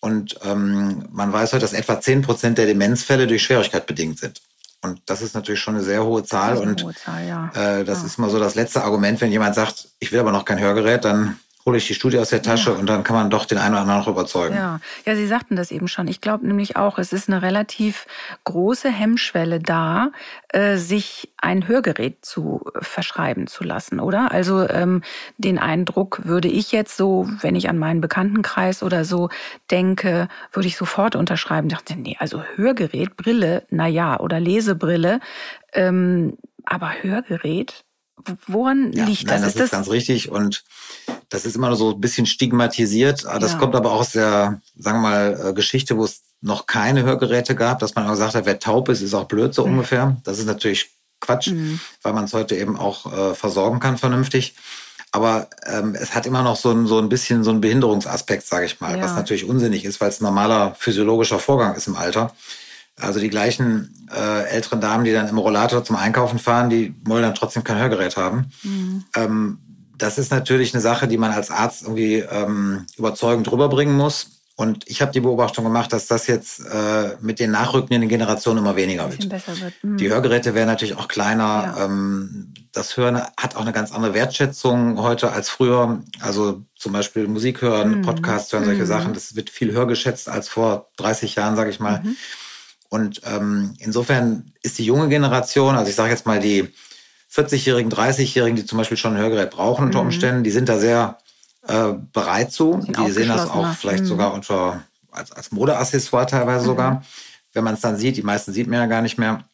Und 0.00 0.38
ähm, 0.44 1.04
man 1.10 1.32
weiß 1.32 1.52
heute, 1.52 1.62
dass 1.62 1.72
etwa 1.74 2.00
10 2.00 2.22
Prozent 2.22 2.56
der 2.58 2.66
Demenzfälle 2.66 3.26
durch 3.26 3.42
Schwierigkeit 3.42 3.86
bedingt 3.86 4.18
sind. 4.18 4.40
Und 4.82 5.00
das 5.06 5.22
ist 5.22 5.34
natürlich 5.34 5.60
schon 5.60 5.74
eine 5.74 5.82
sehr 5.84 6.04
hohe 6.04 6.22
Zahl. 6.24 6.56
und 6.58 6.82
hohe 6.84 6.94
Zahl, 6.94 7.26
ja. 7.26 7.50
äh, 7.54 7.84
das 7.84 8.00
Ja. 8.00 8.06
ist 8.06 8.18
mal 8.18 8.30
so 8.30 8.38
das 8.38 8.54
letzte 8.54 8.84
Argument, 8.84 9.20
wenn 9.20 9.32
jemand 9.32 9.54
sagt, 9.54 9.88
ich 9.98 10.12
will 10.12 10.20
aber 10.20 10.32
noch 10.32 10.44
kein 10.44 10.60
Hörgerät, 10.60 11.04
dann 11.04 11.38
hole 11.66 11.78
ich 11.78 11.86
die 11.88 11.94
Studie 11.94 12.18
aus 12.18 12.30
der 12.30 12.42
Tasche 12.42 12.70
Ja. 12.70 12.76
und 12.76 12.86
dann 12.86 13.02
kann 13.02 13.16
man 13.16 13.28
doch 13.28 13.44
den 13.44 13.58
einen 13.58 13.74
oder 13.74 13.82
anderen 13.82 14.00
noch 14.00 14.08
überzeugen. 14.08 14.54
Ja, 14.54 14.80
ja, 15.04 15.16
Sie 15.16 15.26
sagten 15.26 15.56
das 15.56 15.72
eben 15.72 15.88
schon. 15.88 16.06
Ich 16.06 16.20
glaube 16.20 16.46
nämlich 16.46 16.76
auch, 16.76 16.98
es 16.98 17.12
ist 17.12 17.28
eine 17.28 17.42
relativ 17.42 18.06
große 18.44 18.88
Hemmschwelle 18.88 19.58
da, 19.58 20.10
äh, 20.50 20.76
sich 20.76 21.28
ein 21.38 21.66
Hörgerät 21.66 22.24
zu 22.24 22.62
verschreiben 22.80 23.48
zu 23.48 23.64
lassen, 23.64 23.98
oder? 23.98 24.30
Also 24.30 24.68
ähm, 24.68 25.02
den 25.38 25.58
Eindruck 25.58 26.24
würde 26.24 26.46
ich 26.48 26.70
jetzt 26.70 26.96
so, 26.96 27.28
wenn 27.40 27.56
ich 27.56 27.68
an 27.68 27.78
meinen 27.78 28.00
Bekanntenkreis 28.00 28.84
oder 28.84 29.04
so 29.04 29.28
denke, 29.70 30.28
würde 30.52 30.68
ich 30.68 30.76
sofort 30.76 31.16
unterschreiben. 31.16 31.68
Dachte, 31.68 31.96
nee, 31.98 32.16
also 32.20 32.42
Hörgerät, 32.54 33.16
Brille, 33.16 33.64
na 33.70 33.88
ja, 33.88 34.20
oder 34.20 34.38
Lesebrille, 34.38 35.18
ähm, 35.72 36.36
aber 36.64 36.92
Hörgerät. 37.02 37.84
Woran 38.46 38.92
Ja, 38.92 39.04
liegt 39.04 39.26
nein, 39.26 39.42
das? 39.42 39.54
das 39.54 39.64
ist, 39.66 39.70
ganz 39.70 39.88
richtig 39.90 40.30
und 40.30 40.64
das 41.28 41.44
ist 41.44 41.56
immer 41.56 41.68
nur 41.68 41.76
so 41.76 41.92
ein 41.92 42.00
bisschen 42.00 42.26
stigmatisiert. 42.26 43.24
Das 43.40 43.52
Ja. 43.52 43.58
kommt 43.58 43.74
aber 43.74 43.92
auch 43.92 44.00
aus 44.00 44.10
der, 44.12 44.60
sagen 44.76 44.98
wir 45.02 45.08
mal, 45.08 45.48
äh, 45.48 45.52
Geschichte, 45.52 45.96
wo 45.96 46.04
es 46.04 46.22
noch 46.40 46.66
keine 46.66 47.02
Hörgeräte 47.02 47.54
gab, 47.54 47.78
dass 47.80 47.94
man 47.94 48.04
immer 48.04 48.14
gesagt 48.14 48.34
hat, 48.34 48.46
wer 48.46 48.58
taub 48.58 48.88
ist, 48.88 49.00
ist 49.02 49.14
auch 49.14 49.24
blöd, 49.24 49.54
so 49.54 49.64
Mhm. 49.66 49.72
ungefähr. 49.72 50.16
Das 50.24 50.38
ist 50.38 50.46
natürlich 50.46 50.90
Quatsch, 51.20 51.48
Mhm. 51.48 51.80
weil 52.02 52.12
man 52.12 52.24
es 52.24 52.32
heute 52.34 52.56
eben 52.56 52.76
auch 52.78 53.12
äh, 53.12 53.34
versorgen 53.34 53.80
kann 53.80 53.98
vernünftig. 53.98 54.54
Aber 55.12 55.48
ähm, 55.64 55.94
es 55.98 56.14
hat 56.14 56.26
immer 56.26 56.42
noch 56.42 56.56
so 56.56 56.70
ein, 56.70 56.86
so 56.86 56.98
ein 56.98 57.08
bisschen 57.08 57.42
so 57.42 57.50
einen 57.50 57.60
Behinderungsaspekt, 57.62 58.46
sage 58.46 58.66
ich 58.66 58.80
mal, 58.80 58.96
Ja. 58.98 59.02
was 59.04 59.14
natürlich 59.14 59.44
unsinnig 59.48 59.84
ist, 59.84 60.00
weil 60.00 60.10
es 60.10 60.20
ein 60.20 60.24
normaler 60.24 60.74
physiologischer 60.78 61.38
Vorgang 61.38 61.74
ist 61.74 61.86
im 61.86 61.96
Alter. 61.96 62.32
Also 63.00 63.20
die 63.20 63.28
gleichen 63.28 64.06
äh, 64.14 64.44
älteren 64.48 64.80
Damen, 64.80 65.04
die 65.04 65.12
dann 65.12 65.28
im 65.28 65.38
Rollator 65.38 65.84
zum 65.84 65.96
Einkaufen 65.96 66.38
fahren, 66.38 66.70
die 66.70 66.94
wollen 67.04 67.22
dann 67.22 67.34
trotzdem 67.34 67.62
kein 67.64 67.78
Hörgerät 67.78 68.16
haben. 68.16 68.46
Mhm. 68.62 69.04
Ähm, 69.14 69.58
das 69.98 70.18
ist 70.18 70.30
natürlich 70.30 70.74
eine 70.74 70.80
Sache, 70.82 71.08
die 71.08 71.18
man 71.18 71.32
als 71.32 71.50
Arzt 71.50 71.82
irgendwie 71.82 72.16
ähm, 72.16 72.86
überzeugend 72.96 73.50
rüberbringen 73.50 73.96
muss. 73.96 74.30
Und 74.58 74.84
ich 74.88 75.02
habe 75.02 75.12
die 75.12 75.20
Beobachtung 75.20 75.64
gemacht, 75.64 75.92
dass 75.92 76.06
das 76.06 76.26
jetzt 76.26 76.60
äh, 76.60 77.16
mit 77.20 77.40
den 77.40 77.50
nachrückenden 77.50 78.08
Generationen 78.08 78.60
immer 78.60 78.74
weniger 78.76 79.10
wird. 79.10 79.30
wird. 79.30 79.74
Mhm. 79.82 79.98
Die 79.98 80.08
Hörgeräte 80.08 80.54
werden 80.54 80.68
natürlich 80.68 80.96
auch 80.96 81.08
kleiner. 81.08 81.74
Ja. 81.76 81.84
Ähm, 81.84 82.54
das 82.72 82.96
Hören 82.96 83.20
hat 83.36 83.54
auch 83.56 83.60
eine 83.60 83.72
ganz 83.72 83.92
andere 83.92 84.14
Wertschätzung 84.14 84.98
heute 84.98 85.30
als 85.32 85.50
früher. 85.50 86.02
Also 86.20 86.62
zum 86.74 86.92
Beispiel 86.94 87.28
Musik 87.28 87.60
hören, 87.60 87.98
Mhm. 87.98 88.02
Podcast 88.02 88.50
hören, 88.54 88.64
solche 88.64 88.82
Mhm. 88.84 88.86
Sachen. 88.86 89.12
Das 89.14 89.36
wird 89.36 89.50
viel 89.50 89.72
höher 89.72 89.86
geschätzt 89.86 90.26
als 90.30 90.48
vor 90.48 90.88
30 90.96 91.34
Jahren, 91.34 91.56
sage 91.56 91.68
ich 91.68 91.78
mal. 91.80 92.02
Und 92.88 93.22
ähm, 93.24 93.74
insofern 93.78 94.52
ist 94.62 94.78
die 94.78 94.84
junge 94.84 95.08
Generation, 95.08 95.76
also 95.76 95.88
ich 95.88 95.96
sage 95.96 96.10
jetzt 96.10 96.26
mal 96.26 96.40
die 96.40 96.68
40-Jährigen, 97.32 97.90
30-Jährigen, 97.90 98.56
die 98.56 98.64
zum 98.64 98.78
Beispiel 98.78 98.96
schon 98.96 99.14
ein 99.14 99.20
Hörgerät 99.20 99.50
brauchen 99.50 99.86
unter 99.86 100.00
mhm. 100.00 100.06
Umständen, 100.06 100.44
die 100.44 100.50
sind 100.50 100.68
da 100.68 100.78
sehr 100.78 101.18
äh, 101.66 101.92
bereit 102.12 102.52
zu. 102.52 102.80
Die 102.86 103.10
sehen 103.10 103.28
das 103.28 103.50
auch 103.50 103.72
vielleicht 103.74 104.04
mhm. 104.04 104.08
sogar 104.08 104.32
unter 104.32 104.82
als, 105.10 105.32
als 105.32 105.52
Modeaccessoire 105.52 106.26
teilweise 106.26 106.62
mhm. 106.62 106.66
sogar. 106.66 107.04
Wenn 107.52 107.64
man 107.64 107.74
es 107.74 107.80
dann 107.80 107.96
sieht, 107.96 108.16
die 108.16 108.22
meisten 108.22 108.52
sieht 108.52 108.68
man 108.68 108.80
ja 108.80 108.86
gar 108.86 109.02
nicht 109.02 109.18
mehr. 109.18 109.44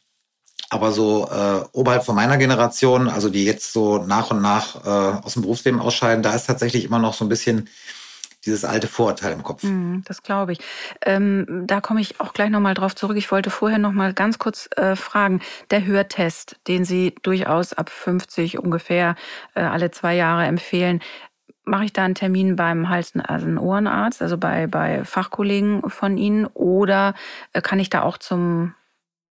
Aber 0.70 0.92
so 0.92 1.28
äh, 1.30 1.64
oberhalb 1.72 2.04
von 2.04 2.14
meiner 2.14 2.38
Generation, 2.38 3.08
also 3.08 3.28
die 3.28 3.44
jetzt 3.44 3.72
so 3.72 3.98
nach 3.98 4.30
und 4.30 4.40
nach 4.40 4.84
äh, 4.84 5.18
aus 5.22 5.34
dem 5.34 5.42
Berufsleben 5.42 5.80
ausscheiden, 5.80 6.22
da 6.22 6.34
ist 6.34 6.46
tatsächlich 6.46 6.84
immer 6.84 6.98
noch 6.98 7.14
so 7.14 7.24
ein 7.24 7.28
bisschen 7.28 7.68
dieses 8.44 8.64
alte 8.64 8.88
Vorurteil 8.88 9.32
im 9.32 9.42
Kopf. 9.42 9.62
Mhm, 9.62 10.02
das 10.06 10.22
glaube 10.22 10.52
ich. 10.52 10.58
Ähm, 11.04 11.64
da 11.66 11.80
komme 11.80 12.00
ich 12.00 12.20
auch 12.20 12.32
gleich 12.32 12.50
nochmal 12.50 12.74
drauf 12.74 12.94
zurück. 12.94 13.16
Ich 13.16 13.30
wollte 13.30 13.50
vorher 13.50 13.78
nochmal 13.78 14.14
ganz 14.14 14.38
kurz 14.38 14.68
äh, 14.76 14.96
fragen. 14.96 15.40
Der 15.70 15.84
Hörtest, 15.84 16.56
den 16.66 16.84
Sie 16.84 17.14
durchaus 17.22 17.72
ab 17.72 17.90
50 17.90 18.58
ungefähr 18.58 19.14
äh, 19.54 19.62
alle 19.62 19.90
zwei 19.90 20.14
Jahre 20.14 20.44
empfehlen, 20.46 21.00
mache 21.64 21.84
ich 21.84 21.92
da 21.92 22.04
einen 22.04 22.14
Termin 22.14 22.56
beim 22.56 22.88
Hals- 22.88 23.14
und 23.14 23.58
Ohrenarzt, 23.58 24.20
also 24.20 24.36
bei, 24.36 24.66
bei 24.66 25.04
Fachkollegen 25.04 25.88
von 25.88 26.16
Ihnen, 26.16 26.46
oder 26.46 27.14
äh, 27.52 27.60
kann 27.60 27.78
ich 27.78 27.90
da 27.90 28.02
auch 28.02 28.18
zum 28.18 28.74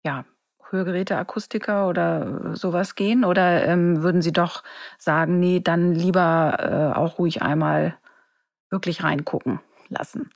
ja, 0.05 0.23
Hörgeräteakustiker 0.69 1.87
oder 1.87 2.55
sowas 2.55 2.95
gehen? 2.95 3.25
Oder 3.25 3.65
ähm, 3.65 4.01
würden 4.03 4.21
Sie 4.21 4.31
doch 4.31 4.63
sagen, 4.97 5.39
nee, 5.39 5.59
dann 5.59 5.93
lieber 5.93 6.93
äh, 6.95 6.97
auch 6.97 7.19
ruhig 7.19 7.41
einmal 7.41 7.97
wirklich 8.73 9.03
reingucken 9.03 9.61
lassen? 9.87 10.29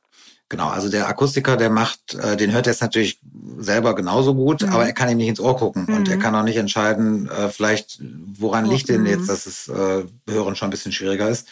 Genau, 0.49 0.69
also 0.69 0.87
der 0.87 1.09
Akustiker, 1.09 1.57
der 1.57 1.69
macht, 1.69 2.13
äh, 2.13 2.37
den 2.37 2.53
hört 2.53 2.67
er 2.67 2.71
jetzt 2.71 2.81
natürlich 2.81 3.19
selber 3.57 3.95
genauso 3.95 4.33
gut, 4.33 4.61
mhm. 4.61 4.69
aber 4.69 4.85
er 4.85 4.93
kann 4.93 5.09
ihm 5.09 5.17
nicht 5.17 5.27
ins 5.27 5.41
Ohr 5.41 5.57
gucken 5.57 5.85
mhm. 5.87 5.95
und 5.95 6.09
er 6.09 6.15
mhm. 6.15 6.21
kann 6.21 6.35
auch 6.35 6.43
nicht 6.43 6.55
entscheiden, 6.55 7.29
äh, 7.29 7.49
vielleicht, 7.49 7.99
woran 8.37 8.65
oh, 8.65 8.71
liegt 8.71 8.87
denn 8.87 9.05
jetzt, 9.05 9.23
mhm. 9.23 9.27
dass 9.27 9.45
es 9.45 9.67
äh, 9.67 10.05
Hören 10.29 10.55
schon 10.55 10.69
ein 10.69 10.71
bisschen 10.71 10.93
schwieriger 10.93 11.27
ist. 11.27 11.47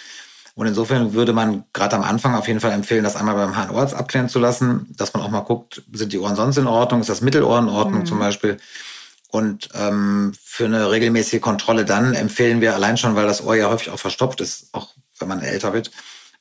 Und 0.53 0.67
insofern 0.67 1.13
würde 1.13 1.33
man 1.33 1.65
gerade 1.73 1.97
am 1.97 2.03
Anfang 2.03 2.33
auf 2.35 2.47
jeden 2.47 2.61
Fall 2.61 2.71
empfehlen, 2.71 3.03
das 3.03 3.17
einmal 3.17 3.35
beim 3.35 3.57
HNO-Arzt 3.57 3.93
abklären 3.93 4.29
zu 4.29 4.39
lassen, 4.39 4.87
dass 4.95 5.13
man 5.13 5.21
auch 5.21 5.29
mal 5.29 5.41
guckt, 5.41 5.83
sind 5.91 6.13
die 6.13 6.19
Ohren 6.19 6.37
sonst 6.37 6.55
in 6.55 6.67
Ordnung, 6.67 7.01
ist 7.01 7.09
das 7.09 7.19
Mittelohr 7.19 7.59
in 7.59 7.67
Ordnung 7.67 8.01
mhm. 8.01 8.05
zum 8.05 8.19
Beispiel. 8.19 8.57
Und 9.29 9.67
ähm, 9.73 10.31
für 10.41 10.63
eine 10.63 10.89
regelmäßige 10.91 11.41
Kontrolle 11.41 11.83
dann 11.83 12.13
empfehlen 12.13 12.61
wir 12.61 12.73
allein 12.73 12.95
schon, 12.95 13.17
weil 13.17 13.25
das 13.25 13.43
Ohr 13.43 13.55
ja 13.55 13.69
häufig 13.69 13.89
auch 13.89 13.99
verstopft 13.99 14.39
ist, 14.39 14.69
auch 14.71 14.93
wenn 15.19 15.27
man 15.27 15.41
älter 15.41 15.73
wird, 15.73 15.91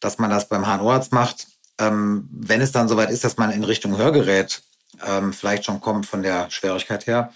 dass 0.04 0.18
man 0.18 0.28
das 0.28 0.48
beim 0.48 0.66
HNO-Arzt 0.66 1.12
macht. 1.12 1.46
Ähm, 1.78 2.28
wenn 2.30 2.60
es 2.60 2.72
dann 2.72 2.88
soweit 2.88 3.10
ist, 3.10 3.24
dass 3.24 3.38
man 3.38 3.50
in 3.50 3.64
Richtung 3.64 3.96
Hörgerät 3.96 4.62
ähm, 5.04 5.32
vielleicht 5.32 5.64
schon 5.64 5.80
kommt 5.80 6.04
von 6.04 6.22
der 6.22 6.50
Schwierigkeit 6.50 7.06
her, 7.06 7.32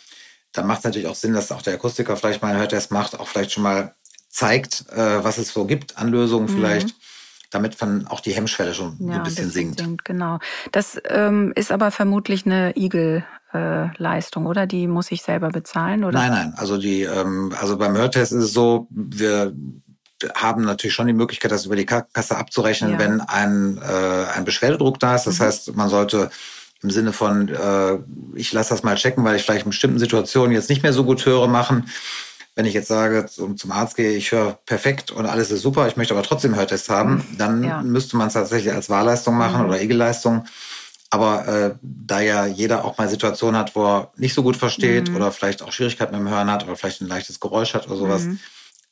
dann 0.53 0.67
macht 0.67 0.81
es 0.81 0.85
natürlich 0.85 1.09
auch 1.09 1.15
Sinn, 1.15 1.33
dass 1.33 1.51
auch 1.51 1.63
der 1.63 1.75
Akustiker 1.75 2.17
vielleicht 2.17 2.43
mal 2.43 2.51
einen 2.51 2.59
Hörtest 2.59 2.91
macht, 2.91 3.19
auch 3.19 3.27
vielleicht 3.27 3.53
schon 3.53 3.63
mal 3.63 3.95
zeigt, 4.29 4.85
äh, 4.93 5.25
was 5.25 5.39
es 5.39 5.53
so 5.53 5.65
gibt 5.65 5.97
an 5.97 6.09
Lösungen 6.09 6.47
mhm. 6.47 6.57
vielleicht. 6.57 6.95
Damit 7.51 7.81
man 7.81 8.07
auch 8.07 8.21
die 8.21 8.33
Hemmschwelle 8.33 8.75
schon 8.75 8.99
ja, 9.01 9.17
ein 9.17 9.23
bisschen 9.23 9.51
sinkt. 9.51 9.81
sinkt. 9.81 10.05
Genau. 10.05 10.39
Das 10.71 11.01
ähm, 11.09 11.55
ist 11.57 11.73
aber 11.73 11.91
vermutlich 11.91 12.45
eine 12.45 12.77
Igel-Leistung, 12.77 14.45
äh, 14.45 14.49
oder? 14.49 14.67
Die 14.67 14.87
muss 14.87 15.11
ich 15.11 15.23
selber 15.23 15.49
bezahlen, 15.49 16.05
oder? 16.05 16.19
Nein, 16.19 16.31
nein. 16.31 16.55
Also 16.59 16.77
die, 16.77 17.05
ähm, 17.05 17.55
also 17.59 17.79
beim 17.79 17.97
Hörtest 17.97 18.33
ist 18.33 18.45
es 18.45 18.53
so, 18.53 18.87
wir 18.91 19.55
haben 20.35 20.65
natürlich 20.65 20.95
schon 20.95 21.07
die 21.07 21.13
Möglichkeit, 21.13 21.51
das 21.51 21.67
über 21.67 21.77
die 21.77 21.87
Kasse 21.87 22.37
abzurechnen, 22.37 22.93
ja. 22.93 22.99
wenn 22.99 23.21
ein, 23.21 23.79
äh, 23.79 24.27
ein 24.35 24.45
Beschwerdedruck 24.45 24.99
da 24.99 25.15
ist. 25.15 25.27
Das 25.27 25.39
mhm. 25.39 25.45
heißt, 25.45 25.77
man 25.77 25.89
sollte 25.89 26.31
im 26.83 26.91
Sinne 26.91 27.13
von, 27.13 27.49
äh, 27.49 27.99
ich 28.35 28.53
lasse 28.53 28.71
das 28.71 28.83
mal 28.83 28.95
checken, 28.97 29.25
weil 29.25 29.37
ich 29.37 29.43
vielleicht 29.43 29.65
in 29.65 29.71
bestimmten 29.71 29.99
Situationen 29.99 30.53
jetzt 30.53 30.69
nicht 30.69 30.83
mehr 30.83 30.93
so 30.93 31.05
gut 31.05 31.27
höre, 31.27 31.49
machen. 31.49 31.91
Wenn 32.55 32.67
ich 32.67 32.75
jetzt 32.75 32.89
sage, 32.89 33.27
zum, 33.27 33.57
zum 33.57 33.71
Arzt 33.71 33.97
gehe, 33.97 34.13
ich 34.13 34.33
höre 34.33 34.59
perfekt 34.67 35.11
und 35.11 35.27
alles 35.27 35.51
ist 35.51 35.63
super, 35.63 35.87
ich 35.87 35.97
möchte 35.97 36.15
aber 36.15 36.25
trotzdem 36.25 36.57
Hörtest 36.57 36.89
haben, 36.89 37.25
dann 37.37 37.63
ja. 37.63 37.83
müsste 37.83 38.17
man 38.17 38.29
es 38.29 38.35
tatsächlich 38.35 38.73
als 38.73 38.91
Wahlleistung 38.91 39.37
machen 39.37 39.63
mhm. 39.63 39.69
oder 39.69 39.81
Egelleistung. 39.81 40.45
Aber 41.11 41.49
äh, 41.49 41.75
da 41.83 42.21
ja 42.21 42.47
jeder 42.47 42.85
auch 42.85 42.99
mal 42.99 43.09
Situationen 43.09 43.59
hat, 43.59 43.75
wo 43.75 43.85
er 43.87 44.13
nicht 44.17 44.35
so 44.35 44.43
gut 44.43 44.57
versteht 44.57 45.09
mhm. 45.09 45.17
oder 45.17 45.33
vielleicht 45.33 45.63
auch 45.63 45.73
Schwierigkeiten 45.73 46.13
mit 46.13 46.21
dem 46.21 46.29
Hören 46.29 46.51
hat 46.51 46.65
oder 46.65 46.77
vielleicht 46.77 47.01
ein 47.01 47.09
leichtes 47.09 47.41
Geräusch 47.41 47.75
hat 47.75 47.87
oder 47.87 47.97
sowas, 47.97 48.25
mhm. 48.25 48.41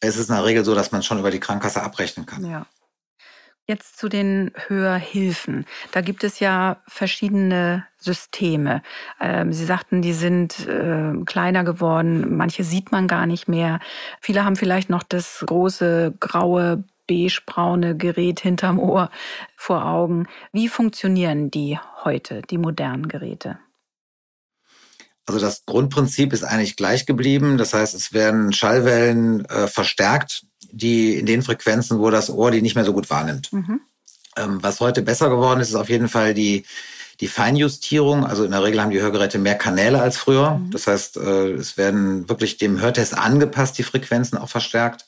Es 0.01 0.17
ist 0.17 0.29
in 0.29 0.35
der 0.35 0.45
Regel 0.45 0.65
so, 0.65 0.75
dass 0.75 0.93
man 0.93 1.03
schon 1.03 1.19
über 1.19 1.31
die 1.31 1.41
Krankenkasse 1.41 1.83
abrechnen 1.83 2.27
kann. 2.27 2.45
Ja. 2.45 2.67
Jetzt 3.69 3.99
zu 3.99 4.09
den 4.09 4.53
Hörhilfen. 4.69 5.67
Da 5.91 6.01
gibt 6.01 6.23
es 6.23 6.39
ja 6.39 6.77
verschiedene 6.87 7.85
Systeme. 7.99 8.81
Ähm, 9.21 9.53
Sie 9.53 9.65
sagten, 9.65 10.03
die 10.03 10.13
sind 10.13 10.69
äh, 10.69 11.13
kleiner 11.25 11.65
geworden. 11.65 12.37
Manche 12.37 12.63
sieht 12.63 12.93
man 12.93 13.09
gar 13.09 13.27
nicht 13.27 13.49
mehr. 13.49 13.81
Viele 14.21 14.45
haben 14.45 14.55
vielleicht 14.55 14.89
noch 14.89 15.03
das 15.03 15.43
große 15.45 16.15
graue 16.21 16.85
beigebraune 17.09 17.97
Gerät 17.97 18.41
hinterm 18.41 18.79
Ohr 18.79 19.11
vor 19.57 19.85
Augen. 19.85 20.27
Wie 20.53 20.69
funktionieren 20.69 21.51
die 21.51 21.79
heute, 22.05 22.43
die 22.43 22.59
modernen 22.59 23.09
Geräte? 23.09 23.59
Also 25.27 25.41
das 25.41 25.67
Grundprinzip 25.67 26.33
ist 26.33 26.45
eigentlich 26.45 26.77
gleich 26.77 27.05
geblieben. 27.05 27.59
Das 27.59 27.75
heißt, 27.75 27.95
es 27.95 28.13
werden 28.13 28.53
Schallwellen 28.53 29.45
äh, 29.47 29.67
verstärkt 29.67 30.47
die 30.73 31.15
in 31.15 31.27
den 31.27 31.43
Frequenzen, 31.43 31.99
wo 31.99 32.11
das 32.11 32.31
Ohr 32.31 32.51
die 32.51 32.63
nicht 32.63 32.75
mehr 32.75 32.85
so 32.85 32.93
gut 32.93 33.09
wahrnimmt. 33.09 33.53
Mhm. 33.53 33.81
Ähm, 34.37 34.63
was 34.63 34.81
heute 34.81 35.03
besser 35.03 35.31
geworden 35.31 35.61
ist, 35.61 35.71
ist 35.71 35.75
auf 35.75 35.89
jeden 35.89 36.09
Fall 36.09 36.35
die, 36.35 36.65
die 37.21 37.29
Feinjustierung. 37.29 38.27
Also 38.27 38.45
in 38.45 38.51
der 38.51 38.63
Regel 38.63 38.83
haben 38.83 38.91
die 38.91 39.01
Hörgeräte 39.01 39.39
mehr 39.39 39.55
Kanäle 39.55 40.01
als 40.01 40.19
früher. 40.19 40.59
Mhm. 40.59 40.71
Das 40.71 40.87
heißt, 40.87 41.17
äh, 41.17 41.53
es 41.53 41.77
werden 41.77 42.29
wirklich 42.29 42.59
dem 42.59 42.81
Hörtest 42.81 43.17
angepasst, 43.17 43.79
die 43.79 43.85
Frequenzen 43.85 44.37
auch 44.37 44.51
verstärkt. 44.51 45.07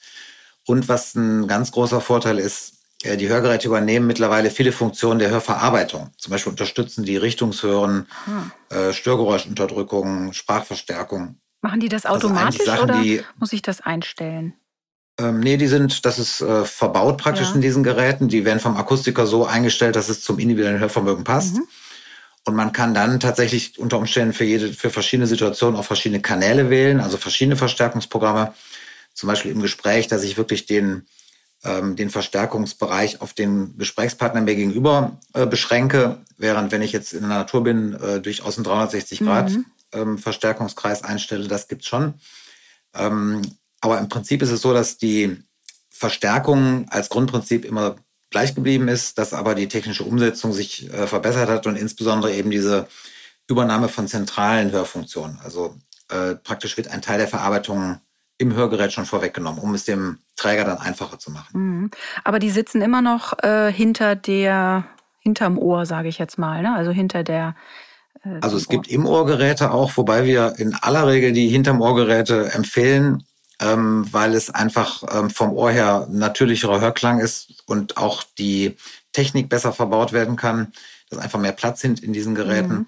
Und 0.66 0.88
was 0.88 1.14
ein 1.14 1.46
ganz 1.48 1.72
großer 1.72 2.00
Vorteil 2.00 2.38
ist, 2.38 2.77
die 3.04 3.28
Hörgeräte 3.28 3.68
übernehmen 3.68 4.06
mittlerweile 4.06 4.50
viele 4.50 4.72
Funktionen 4.72 5.20
der 5.20 5.30
Hörverarbeitung. 5.30 6.10
Zum 6.16 6.32
Beispiel 6.32 6.50
unterstützen 6.50 7.04
die 7.04 7.16
Richtungshören, 7.16 8.08
mhm. 8.26 8.52
äh, 8.76 8.92
Störgeräuschunterdrückung, 8.92 10.32
Sprachverstärkung. 10.32 11.36
Machen 11.60 11.80
die 11.80 11.88
das 11.88 12.06
also 12.06 12.26
automatisch 12.28 12.60
also 12.60 12.86
Sachen, 12.86 12.90
oder 12.90 13.24
muss 13.38 13.52
ich 13.52 13.62
das 13.62 13.80
einstellen? 13.80 14.54
Ähm, 15.20 15.40
nee, 15.40 15.56
die 15.56 15.66
sind, 15.66 16.04
das 16.04 16.18
ist 16.18 16.40
äh, 16.40 16.64
verbaut 16.64 17.18
praktisch 17.18 17.48
ja. 17.48 17.54
in 17.54 17.60
diesen 17.60 17.82
Geräten. 17.82 18.28
Die 18.28 18.44
werden 18.44 18.60
vom 18.60 18.76
Akustiker 18.76 19.26
so 19.26 19.46
eingestellt, 19.46 19.96
dass 19.96 20.08
es 20.08 20.22
zum 20.22 20.38
individuellen 20.38 20.78
Hörvermögen 20.78 21.24
passt. 21.24 21.56
Mhm. 21.56 21.68
Und 22.44 22.54
man 22.54 22.72
kann 22.72 22.94
dann 22.94 23.20
tatsächlich 23.20 23.78
unter 23.78 23.98
Umständen 23.98 24.32
für 24.32 24.44
jede, 24.44 24.72
für 24.72 24.90
verschiedene 24.90 25.26
Situationen 25.26 25.78
auch 25.78 25.84
verschiedene 25.84 26.22
Kanäle 26.22 26.70
wählen, 26.70 27.00
also 27.00 27.16
verschiedene 27.16 27.56
Verstärkungsprogramme. 27.56 28.54
Zum 29.12 29.26
Beispiel 29.26 29.50
im 29.50 29.60
Gespräch, 29.60 30.06
dass 30.06 30.22
ich 30.22 30.36
wirklich 30.36 30.66
den, 30.66 31.06
ähm, 31.64 31.96
den 31.96 32.10
Verstärkungsbereich 32.10 33.20
auf 33.20 33.32
den 33.32 33.76
Gesprächspartner 33.78 34.40
mir 34.40 34.54
gegenüber 34.54 35.18
äh, 35.34 35.46
beschränke, 35.46 36.18
während 36.36 36.72
wenn 36.72 36.82
ich 36.82 36.92
jetzt 36.92 37.12
in 37.12 37.20
der 37.20 37.30
Natur 37.30 37.64
bin, 37.64 37.94
äh, 37.94 38.20
durchaus 38.20 38.56
einen 38.56 38.64
360 38.64 39.20
Grad 39.20 39.50
mhm. 39.50 39.66
ähm, 39.92 40.18
Verstärkungskreis 40.18 41.02
einstelle, 41.02 41.48
das 41.48 41.68
gibt's 41.68 41.86
schon. 41.86 42.14
Ähm, 42.94 43.42
aber 43.80 43.98
im 43.98 44.08
Prinzip 44.08 44.42
ist 44.42 44.50
es 44.50 44.62
so, 44.62 44.72
dass 44.72 44.98
die 44.98 45.36
Verstärkung 45.90 46.86
als 46.90 47.08
Grundprinzip 47.08 47.64
immer 47.64 47.96
gleich 48.30 48.54
geblieben 48.54 48.88
ist, 48.88 49.18
dass 49.18 49.32
aber 49.32 49.54
die 49.54 49.68
technische 49.68 50.04
Umsetzung 50.04 50.52
sich 50.52 50.92
äh, 50.92 51.06
verbessert 51.06 51.48
hat 51.48 51.66
und 51.66 51.76
insbesondere 51.76 52.32
eben 52.34 52.50
diese 52.50 52.86
Übernahme 53.48 53.88
von 53.88 54.06
zentralen 54.06 54.70
Hörfunktionen. 54.70 55.38
Also 55.42 55.76
äh, 56.10 56.34
praktisch 56.34 56.76
wird 56.76 56.88
ein 56.88 57.02
Teil 57.02 57.18
der 57.18 57.28
Verarbeitung 57.28 58.00
im 58.38 58.54
Hörgerät 58.54 58.92
schon 58.92 59.04
vorweggenommen, 59.04 59.60
um 59.60 59.74
es 59.74 59.84
dem 59.84 60.18
Träger 60.36 60.64
dann 60.64 60.78
einfacher 60.78 61.18
zu 61.18 61.30
machen. 61.30 61.48
Mhm. 61.52 61.90
Aber 62.24 62.38
die 62.38 62.50
sitzen 62.50 62.80
immer 62.80 63.02
noch 63.02 63.36
äh, 63.42 63.72
hinter 63.72 64.14
der, 64.14 64.84
hinterm 65.18 65.58
Ohr, 65.58 65.84
sage 65.86 66.08
ich 66.08 66.18
jetzt 66.18 66.38
mal, 66.38 66.62
ne? 66.62 66.74
also 66.74 66.92
hinter 66.92 67.24
der 67.24 67.56
äh, 68.24 68.38
also 68.40 68.56
es 68.56 68.68
gibt 68.68 68.88
im 68.88 69.06
Ohrgeräte 69.06 69.70
auch, 69.72 69.96
wobei 69.96 70.24
wir 70.24 70.54
in 70.58 70.74
aller 70.74 71.06
Regel 71.06 71.32
die 71.32 71.48
hinterm 71.48 71.80
Ohrgeräte 71.80 72.52
empfehlen, 72.52 73.24
ähm, 73.60 74.06
weil 74.12 74.34
es 74.34 74.50
einfach 74.50 75.02
ähm, 75.12 75.30
vom 75.30 75.52
Ohr 75.52 75.70
her 75.70 76.06
natürlicherer 76.10 76.80
Hörklang 76.80 77.18
ist 77.18 77.64
und 77.66 77.96
auch 77.96 78.22
die 78.38 78.76
Technik 79.12 79.48
besser 79.48 79.72
verbaut 79.72 80.12
werden 80.12 80.36
kann, 80.36 80.72
dass 81.10 81.18
einfach 81.18 81.40
mehr 81.40 81.52
Platz 81.52 81.80
sind 81.80 82.00
in 82.00 82.12
diesen 82.12 82.34
Geräten. 82.34 82.72
Mhm. 82.72 82.86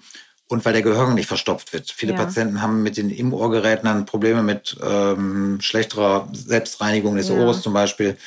Und 0.51 0.65
weil 0.65 0.73
der 0.73 0.81
Gehörgang 0.81 1.15
nicht 1.15 1.29
verstopft 1.29 1.71
wird. 1.71 1.89
Viele 1.89 2.11
ja. 2.11 2.17
Patienten 2.17 2.61
haben 2.61 2.83
mit 2.83 2.97
den 2.97 3.09
Im-Ohr-Geräten 3.09 3.85
dann 3.85 4.05
Probleme 4.05 4.43
mit 4.43 4.75
ähm, 4.83 5.61
schlechterer 5.61 6.27
Selbstreinigung 6.33 7.15
des 7.15 7.29
ja. 7.29 7.35
Ohres 7.35 7.61
zum 7.61 7.71
Beispiel. 7.71 8.17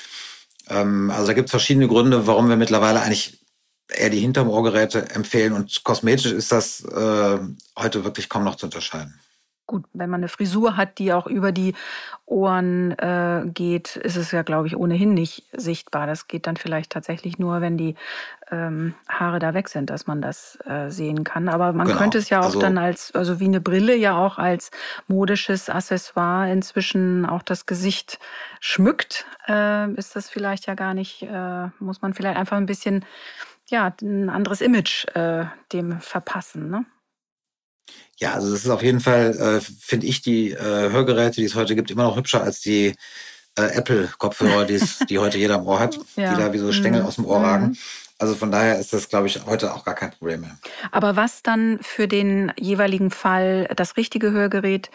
Ähm, 0.71 1.11
also 1.11 1.27
da 1.27 1.35
gibt 1.35 1.49
es 1.49 1.51
verschiedene 1.51 1.87
Gründe, 1.87 2.27
warum 2.27 2.49
wir 2.49 2.57
mittlerweile 2.57 3.03
eigentlich 3.03 3.41
eher 3.89 4.09
die 4.09 4.21
hinterm 4.21 4.49
Ohrgeräte 4.49 5.11
empfehlen. 5.11 5.53
Und 5.53 5.85
kosmetisch 5.85 6.33
ist 6.33 6.51
das 6.51 6.83
äh, 6.87 7.39
heute 7.79 8.05
wirklich 8.05 8.31
kaum 8.31 8.45
noch 8.45 8.55
zu 8.55 8.65
unterscheiden. 8.65 9.21
Gut, 9.67 9.85
wenn 9.95 10.11
man 10.11 10.21
eine 10.21 10.29
Frisur 10.29 10.77
hat, 10.77 10.99
die 10.99 11.15
auch 11.15 11.27
über 11.27 11.51
die 11.51 11.75
Ohren 12.27 12.91
äh, 12.99 13.45
geht, 13.47 13.97
ist 13.97 14.17
es 14.17 14.31
ja, 14.31 14.43
glaube 14.43 14.67
ich, 14.67 14.77
ohnehin 14.77 15.15
nicht 15.15 15.45
sichtbar. 15.53 16.07
Das 16.07 16.29
geht 16.29 16.47
dann 16.47 16.59
vielleicht 16.59 16.93
tatsächlich 16.93 17.39
nur, 17.39 17.63
wenn 17.63 17.79
die 17.79 17.95
ähm, 18.51 18.95
Haare 19.09 19.39
da 19.39 19.55
weg 19.55 19.71
sind, 19.71 19.89
dass 19.89 20.07
man 20.07 20.21
das 20.21 20.59
äh, 20.67 20.91
sehen 20.91 21.25
kann. 21.25 21.49
Aber 21.49 21.73
man 21.73 21.87
genau. 21.87 21.99
könnte 21.99 22.19
es 22.19 22.29
ja 22.29 22.41
auch 22.41 22.47
also, 22.47 22.61
dann 22.61 22.77
als, 22.77 23.15
also 23.15 23.41
wie 23.41 23.47
eine 23.47 23.63
Brille 23.63 23.97
ja 23.97 24.19
auch 24.19 24.37
als 24.37 24.71
modisches 25.09 25.71
Accessoire 25.71 26.53
inzwischen 26.53 27.25
auch 27.25 27.43
das 27.43 27.65
Gesicht 27.65 28.19
schmückt, 28.61 29.25
äh, 29.49 29.91
ist 29.93 30.15
das 30.15 30.29
vielleicht 30.29 30.67
ja 30.67 30.75
gar 30.75 30.93
nicht, 30.93 31.23
äh, 31.23 31.69
muss 31.79 32.03
man 32.03 32.13
vielleicht 32.13 32.37
einfach 32.37 32.59
ein 32.59 32.67
bisschen, 32.67 33.03
ja, 33.69 33.95
ein 34.03 34.29
anderes 34.29 34.61
Image 34.61 35.07
äh, 35.15 35.47
dem 35.73 36.01
verpassen, 36.01 36.69
ne? 36.69 36.85
Ja, 38.19 38.35
also 38.35 38.51
das 38.51 38.65
ist 38.65 38.71
auf 38.71 38.83
jeden 38.83 39.01
Fall, 39.01 39.37
äh, 39.37 39.61
finde 39.61 40.07
ich, 40.07 40.23
die 40.23 40.53
äh, 40.53 40.91
Hörgeräte, 40.91 41.41
die 41.41 41.45
es 41.45 41.55
heute 41.55 41.75
gibt, 41.75 41.91
immer 41.91 42.05
noch 42.05 42.17
hübscher 42.17 42.43
als 42.43 42.61
die 42.61 42.95
äh, 43.59 43.63
Apple-Kopfhörer, 43.63 44.65
die 44.65 45.19
heute 45.19 45.39
jeder 45.39 45.57
im 45.57 45.67
Ohr 45.67 45.81
hat, 45.81 45.99
ja. 46.17 46.35
die 46.35 46.41
da 46.41 46.53
wie 46.53 46.59
so 46.59 46.73
Stängel 46.73 47.03
mhm. 47.03 47.07
aus 47.07 47.17
dem 47.17 47.27
Ohr 47.27 47.39
mhm. 47.41 47.45
ragen. 47.45 47.79
Also 48.19 48.35
von 48.35 48.53
daher 48.53 48.79
ist 48.79 48.93
das, 48.93 49.09
glaube 49.09 49.27
ich, 49.27 49.45
heute 49.47 49.75
auch 49.75 49.85
gar 49.85 49.95
kein 49.95 50.13
Problem 50.13 50.43
mehr. 50.43 50.57
Aber 50.93 51.17
was 51.17 51.43
dann 51.43 51.79
für 51.83 52.07
den 52.07 52.53
jeweiligen 52.59 53.11
Fall 53.11 53.69
das 53.75 53.97
richtige 53.97 54.31
Hörgerät 54.31 54.91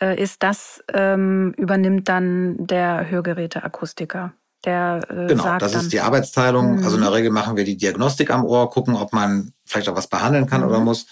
äh, 0.00 0.20
ist, 0.20 0.42
das 0.42 0.82
ähm, 0.92 1.54
übernimmt 1.56 2.08
dann 2.08 2.56
der 2.66 3.08
Hörgeräteakustiker. 3.08 4.32
Der, 4.64 5.00
äh, 5.08 5.26
genau, 5.26 5.58
das 5.58 5.74
ist 5.74 5.92
die 5.92 6.00
Arbeitsteilung. 6.00 6.78
Mhm. 6.78 6.84
Also 6.84 6.96
in 6.96 7.02
der 7.02 7.12
Regel 7.12 7.30
machen 7.30 7.56
wir 7.56 7.64
die 7.64 7.76
Diagnostik 7.76 8.30
am 8.30 8.44
Ohr, 8.44 8.70
gucken, 8.70 8.96
ob 8.96 9.12
man 9.12 9.52
vielleicht 9.64 9.88
auch 9.88 9.96
was 9.96 10.08
behandeln 10.08 10.46
kann 10.46 10.62
mhm. 10.62 10.68
oder 10.68 10.80
muss. 10.80 11.06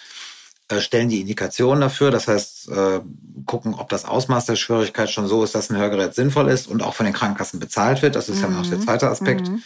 Äh, 0.68 0.80
stellen 0.80 1.08
die 1.08 1.20
Indikationen 1.20 1.80
dafür. 1.80 2.10
Das 2.10 2.28
heißt, 2.28 2.68
äh, 2.68 3.00
gucken, 3.46 3.74
ob 3.74 3.88
das 3.88 4.04
Ausmaß 4.04 4.46
der 4.46 4.56
Schwierigkeit 4.56 5.10
schon 5.10 5.26
so 5.26 5.42
ist, 5.42 5.54
dass 5.54 5.70
ein 5.70 5.76
Hörgerät 5.76 6.14
sinnvoll 6.14 6.48
ist 6.48 6.68
und 6.68 6.82
auch 6.82 6.94
von 6.94 7.04
den 7.04 7.14
Krankenkassen 7.14 7.60
bezahlt 7.60 8.02
wird. 8.02 8.14
Das 8.14 8.28
ist 8.28 8.36
mhm. 8.38 8.42
ja 8.42 8.48
noch 8.50 8.66
der 8.68 8.80
zweite 8.80 9.08
Aspekt. 9.08 9.48
Mhm. 9.48 9.62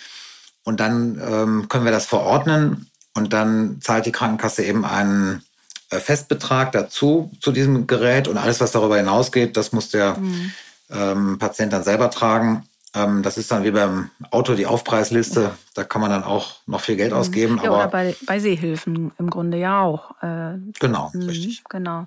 Und 0.64 0.80
dann 0.80 1.20
ähm, 1.24 1.68
können 1.68 1.84
wir 1.84 1.92
das 1.92 2.06
verordnen 2.06 2.90
und 3.14 3.32
dann 3.32 3.80
zahlt 3.80 4.06
die 4.06 4.12
Krankenkasse 4.12 4.64
eben 4.64 4.84
einen 4.84 5.42
äh, 5.90 6.00
Festbetrag 6.00 6.72
dazu 6.72 7.30
zu 7.40 7.52
diesem 7.52 7.86
Gerät 7.86 8.26
und 8.26 8.36
alles, 8.36 8.60
was 8.60 8.72
darüber 8.72 8.96
hinausgeht, 8.96 9.56
das 9.56 9.72
muss 9.72 9.90
der 9.90 10.16
mhm. 10.16 10.52
ähm, 10.90 11.38
Patient 11.38 11.72
dann 11.72 11.84
selber 11.84 12.10
tragen. 12.10 12.66
Ähm, 12.96 13.22
das 13.22 13.36
ist 13.36 13.50
dann 13.50 13.62
wie 13.64 13.70
beim 13.70 14.10
Auto 14.30 14.54
die 14.54 14.66
Aufpreisliste. 14.66 15.42
Ja. 15.42 15.56
Da 15.74 15.84
kann 15.84 16.00
man 16.00 16.10
dann 16.10 16.24
auch 16.24 16.56
noch 16.66 16.80
viel 16.80 16.96
Geld 16.96 17.12
mhm. 17.12 17.18
ausgeben. 17.18 17.60
Ja, 17.62 17.70
aber 17.70 17.76
oder 17.76 17.88
bei, 17.88 18.16
bei 18.26 18.38
Seehilfen 18.38 19.12
im 19.18 19.30
Grunde 19.30 19.58
ja 19.58 19.82
auch. 19.82 20.12
Äh, 20.22 20.56
genau, 20.80 21.10
mh, 21.12 21.26
richtig. 21.26 21.64
Genau. 21.68 22.06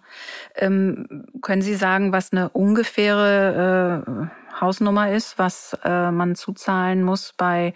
Ähm, 0.55 1.25
können 1.41 1.61
Sie 1.61 1.75
sagen, 1.75 2.11
was 2.11 2.31
eine 2.31 2.49
ungefähre 2.49 4.03
äh, 4.07 4.59
Hausnummer 4.59 5.11
ist, 5.11 5.37
was 5.37 5.77
äh, 5.83 6.11
man 6.11 6.35
zuzahlen 6.35 7.03
muss 7.03 7.33
bei 7.37 7.73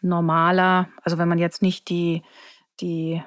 normaler, 0.00 0.88
also 1.02 1.18
wenn 1.18 1.28
man 1.28 1.38
jetzt 1.38 1.60
nicht 1.60 1.90
die, 1.90 2.22
die 2.80 3.22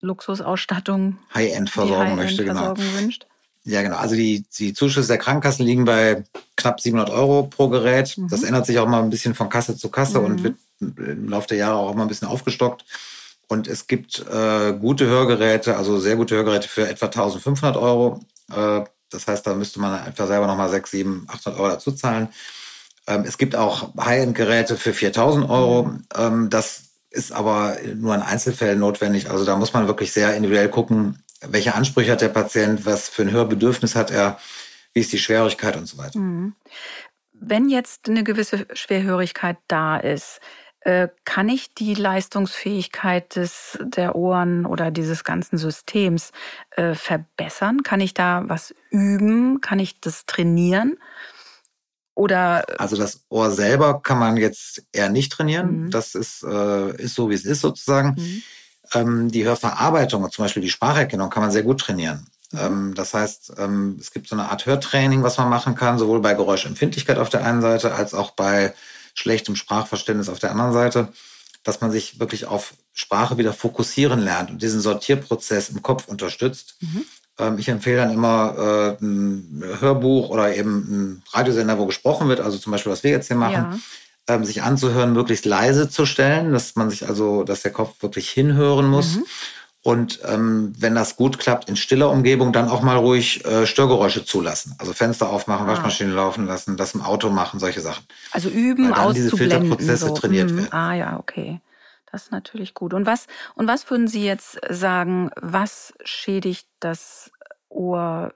Luxusausstattung, 0.00 1.18
High-End-Versorgung 1.34 2.06
High 2.06 2.16
möchte, 2.16 2.44
genau. 2.44 2.76
Wünscht? 2.76 3.27
Ja, 3.68 3.82
genau. 3.82 3.96
Also 3.96 4.14
die, 4.14 4.46
die 4.58 4.72
Zuschüsse 4.72 5.08
der 5.08 5.18
Krankenkassen 5.18 5.66
liegen 5.66 5.84
bei 5.84 6.24
knapp 6.56 6.80
700 6.80 7.10
Euro 7.10 7.42
pro 7.44 7.68
Gerät. 7.68 8.16
Mhm. 8.16 8.28
Das 8.28 8.42
ändert 8.42 8.64
sich 8.64 8.78
auch 8.78 8.88
mal 8.88 9.02
ein 9.02 9.10
bisschen 9.10 9.34
von 9.34 9.50
Kasse 9.50 9.76
zu 9.76 9.90
Kasse 9.90 10.20
mhm. 10.20 10.24
und 10.24 10.42
wird 10.42 10.56
im 10.80 11.28
Laufe 11.28 11.48
der 11.48 11.58
Jahre 11.58 11.76
auch 11.76 11.94
mal 11.94 12.02
ein 12.02 12.08
bisschen 12.08 12.28
aufgestockt. 12.28 12.86
Und 13.46 13.68
es 13.68 13.86
gibt 13.86 14.24
äh, 14.26 14.72
gute 14.72 15.06
Hörgeräte, 15.06 15.76
also 15.76 15.98
sehr 15.98 16.16
gute 16.16 16.34
Hörgeräte 16.36 16.66
für 16.66 16.88
etwa 16.88 17.06
1500 17.06 17.76
Euro. 17.76 18.20
Äh, 18.50 18.84
das 19.10 19.26
heißt, 19.26 19.46
da 19.46 19.54
müsste 19.54 19.80
man 19.80 20.00
einfach 20.00 20.26
selber 20.26 20.46
nochmal 20.46 20.70
6, 20.70 20.90
7, 20.90 21.26
800 21.28 21.60
Euro 21.60 21.68
dazu 21.70 21.92
zahlen. 21.92 22.28
Ähm, 23.06 23.24
es 23.26 23.36
gibt 23.36 23.54
auch 23.54 23.94
High-End-Geräte 23.98 24.76
für 24.76 24.94
4000 24.94 25.48
Euro. 25.50 25.84
Mhm. 25.84 26.04
Ähm, 26.16 26.50
das 26.50 26.84
ist 27.10 27.32
aber 27.32 27.76
nur 27.94 28.14
in 28.14 28.22
Einzelfällen 28.22 28.78
notwendig. 28.78 29.30
Also 29.30 29.44
da 29.44 29.56
muss 29.56 29.74
man 29.74 29.88
wirklich 29.88 30.12
sehr 30.12 30.34
individuell 30.36 30.70
gucken, 30.70 31.22
welche 31.40 31.74
Ansprüche 31.74 32.12
hat 32.12 32.20
der 32.20 32.28
Patient, 32.28 32.84
was 32.86 33.08
für 33.08 33.22
ein 33.22 33.30
Hörbedürfnis 33.30 33.94
hat 33.94 34.10
er, 34.10 34.38
wie 34.92 35.00
ist 35.00 35.12
die 35.12 35.18
Schwierigkeit 35.18 35.76
und 35.76 35.86
so 35.86 35.98
weiter. 35.98 36.18
Mhm. 36.18 36.54
Wenn 37.32 37.68
jetzt 37.68 38.08
eine 38.08 38.24
gewisse 38.24 38.66
Schwerhörigkeit 38.72 39.58
da 39.68 39.96
ist, 39.96 40.40
äh, 40.80 41.08
kann 41.24 41.48
ich 41.48 41.74
die 41.74 41.94
Leistungsfähigkeit 41.94 43.36
des, 43.36 43.78
der 43.80 44.16
Ohren 44.16 44.66
oder 44.66 44.90
dieses 44.90 45.22
ganzen 45.22 45.58
Systems 45.58 46.32
äh, 46.72 46.94
verbessern? 46.94 47.82
Kann 47.82 48.00
ich 48.00 48.14
da 48.14 48.44
was 48.46 48.74
üben? 48.90 49.60
Kann 49.60 49.78
ich 49.78 50.00
das 50.00 50.26
trainieren? 50.26 50.98
Oder 52.14 52.64
also 52.80 52.96
das 52.96 53.24
Ohr 53.28 53.52
selber 53.52 54.02
kann 54.02 54.18
man 54.18 54.36
jetzt 54.36 54.82
eher 54.92 55.08
nicht 55.08 55.30
trainieren. 55.30 55.84
Mhm. 55.84 55.90
Das 55.90 56.16
ist, 56.16 56.42
äh, 56.42 56.96
ist 56.96 57.14
so, 57.14 57.30
wie 57.30 57.34
es 57.34 57.44
ist 57.44 57.60
sozusagen. 57.60 58.16
Mhm 58.18 58.42
ähm, 58.94 59.30
die 59.30 59.44
Hörverarbeitung, 59.44 60.30
zum 60.30 60.44
Beispiel 60.44 60.62
die 60.62 60.70
Spracherkennung, 60.70 61.30
kann 61.30 61.42
man 61.42 61.52
sehr 61.52 61.62
gut 61.62 61.80
trainieren. 61.80 62.26
Ähm, 62.56 62.94
das 62.94 63.14
heißt, 63.14 63.54
ähm, 63.58 63.96
es 64.00 64.12
gibt 64.12 64.28
so 64.28 64.36
eine 64.36 64.50
Art 64.50 64.66
Hörtraining, 64.66 65.22
was 65.22 65.38
man 65.38 65.48
machen 65.48 65.74
kann, 65.74 65.98
sowohl 65.98 66.20
bei 66.20 66.34
Geräuschempfindlichkeit 66.34 67.18
auf 67.18 67.28
der 67.28 67.44
einen 67.44 67.60
Seite 67.60 67.94
als 67.94 68.14
auch 68.14 68.30
bei 68.32 68.74
schlechtem 69.14 69.56
Sprachverständnis 69.56 70.28
auf 70.28 70.38
der 70.38 70.52
anderen 70.52 70.72
Seite, 70.72 71.08
dass 71.64 71.80
man 71.80 71.90
sich 71.90 72.20
wirklich 72.20 72.46
auf 72.46 72.74
Sprache 72.94 73.36
wieder 73.36 73.52
fokussieren 73.52 74.20
lernt 74.20 74.50
und 74.50 74.62
diesen 74.62 74.80
Sortierprozess 74.80 75.68
im 75.68 75.82
Kopf 75.82 76.08
unterstützt. 76.08 76.76
Mhm. 76.80 77.04
Ähm, 77.38 77.58
ich 77.58 77.68
empfehle 77.68 77.98
dann 77.98 78.10
immer 78.10 78.96
äh, 79.00 79.04
ein 79.04 79.62
Hörbuch 79.80 80.30
oder 80.30 80.56
eben 80.56 80.76
ein 80.76 81.22
Radiosender, 81.32 81.78
wo 81.78 81.86
gesprochen 81.86 82.28
wird, 82.28 82.40
also 82.40 82.58
zum 82.58 82.72
Beispiel, 82.72 82.92
was 82.92 83.04
wir 83.04 83.10
jetzt 83.10 83.28
hier 83.28 83.36
machen. 83.36 83.72
Ja 83.72 83.78
ähm, 84.28 84.44
sich 84.44 84.62
anzuhören, 84.62 85.12
möglichst 85.12 85.44
leise 85.44 85.88
zu 85.88 86.06
stellen, 86.06 86.52
dass 86.52 86.76
man 86.76 86.90
sich 86.90 87.08
also, 87.08 87.44
dass 87.44 87.62
der 87.62 87.72
Kopf 87.72 88.02
wirklich 88.02 88.30
hinhören 88.30 88.86
muss. 88.86 89.16
Mhm. 89.16 89.24
Und 89.82 90.20
ähm, 90.26 90.74
wenn 90.76 90.94
das 90.94 91.16
gut 91.16 91.38
klappt 91.38 91.68
in 91.68 91.76
stiller 91.76 92.10
Umgebung, 92.10 92.52
dann 92.52 92.68
auch 92.68 92.82
mal 92.82 92.96
ruhig 92.96 93.44
äh, 93.44 93.66
Störgeräusche 93.66 94.24
zulassen. 94.24 94.74
Also 94.78 94.92
Fenster 94.92 95.30
aufmachen, 95.30 95.66
ah. 95.66 95.70
Waschmaschine 95.70 96.12
laufen 96.12 96.46
lassen, 96.46 96.76
das 96.76 96.94
im 96.94 97.02
Auto 97.02 97.30
machen, 97.30 97.58
solche 97.60 97.80
Sachen. 97.80 98.04
Also 98.32 98.48
üben, 98.50 98.90
Weil 98.90 98.96
dann 98.96 99.14
diese 99.14 99.36
Filterprozesse 99.36 100.08
so. 100.08 100.14
trainiert 100.14 100.50
hm. 100.50 100.56
werden. 100.58 100.72
Ah 100.72 100.94
ja, 100.94 101.18
okay. 101.18 101.60
Das 102.10 102.24
ist 102.24 102.32
natürlich 102.32 102.74
gut. 102.74 102.92
Und 102.92 103.06
was, 103.06 103.26
und 103.54 103.66
was 103.68 103.88
würden 103.90 104.08
Sie 104.08 104.24
jetzt 104.24 104.58
sagen, 104.68 105.30
was 105.40 105.94
schädigt 106.04 106.66
das 106.80 107.30
Ohr 107.68 108.32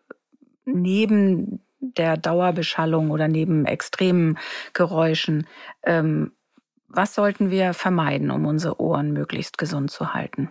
neben 0.64 1.60
der 1.82 2.16
Dauerbeschallung 2.16 3.10
oder 3.10 3.28
neben 3.28 3.66
extremen 3.66 4.38
Geräuschen. 4.72 5.46
Ähm, 5.82 6.32
was 6.88 7.14
sollten 7.14 7.50
wir 7.50 7.74
vermeiden, 7.74 8.30
um 8.30 8.46
unsere 8.46 8.80
Ohren 8.80 9.12
möglichst 9.12 9.58
gesund 9.58 9.90
zu 9.90 10.14
halten? 10.14 10.50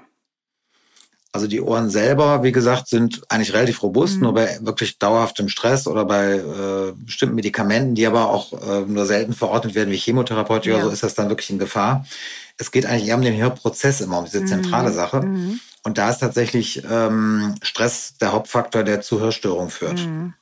Also 1.34 1.48
die 1.48 1.62
Ohren 1.62 1.90
selber, 1.90 2.44
wie 2.44 2.52
gesagt, 2.52 2.90
sind 2.90 3.22
eigentlich 3.30 3.54
relativ 3.54 3.82
robust, 3.84 4.16
mhm. 4.16 4.24
nur 4.24 4.34
bei 4.34 4.60
wirklich 4.62 5.00
dauerhaftem 5.00 5.48
Stress 5.48 5.88
oder 5.88 6.04
bei 6.04 6.34
äh, 6.34 6.92
bestimmten 6.94 7.36
Medikamenten, 7.36 7.96
die 7.96 8.06
aber 8.06 8.30
auch 8.30 8.52
äh, 8.52 8.82
nur 8.82 9.06
selten 9.06 9.32
verordnet 9.32 9.74
werden 9.74 9.92
wie 9.92 9.98
Chemotherapeutika, 9.98 10.78
ja. 10.78 10.84
so 10.84 10.90
ist 10.90 11.04
das 11.04 11.16
dann 11.16 11.30
wirklich 11.30 11.50
in 11.50 11.60
Gefahr. 11.60 12.06
Es 12.58 12.72
geht 12.72 12.86
eigentlich 12.86 13.08
eher 13.08 13.16
um 13.16 13.22
den 13.22 13.42
Hörprozess 13.42 14.02
immer, 14.02 14.20
um 14.20 14.26
diese 14.26 14.44
zentrale 14.44 14.90
mhm. 14.90 14.94
Sache. 14.94 15.22
Mhm. 15.22 15.60
Und 15.84 15.98
da 15.98 16.10
ist 16.10 16.20
tatsächlich 16.20 16.84
ähm, 16.90 17.56
Stress 17.62 18.16
der 18.20 18.34
Hauptfaktor, 18.34 18.84
der 18.84 19.00
zu 19.00 19.22
Hörstörungen 19.22 19.72
führt. 19.72 20.06
Mhm. 20.06 20.34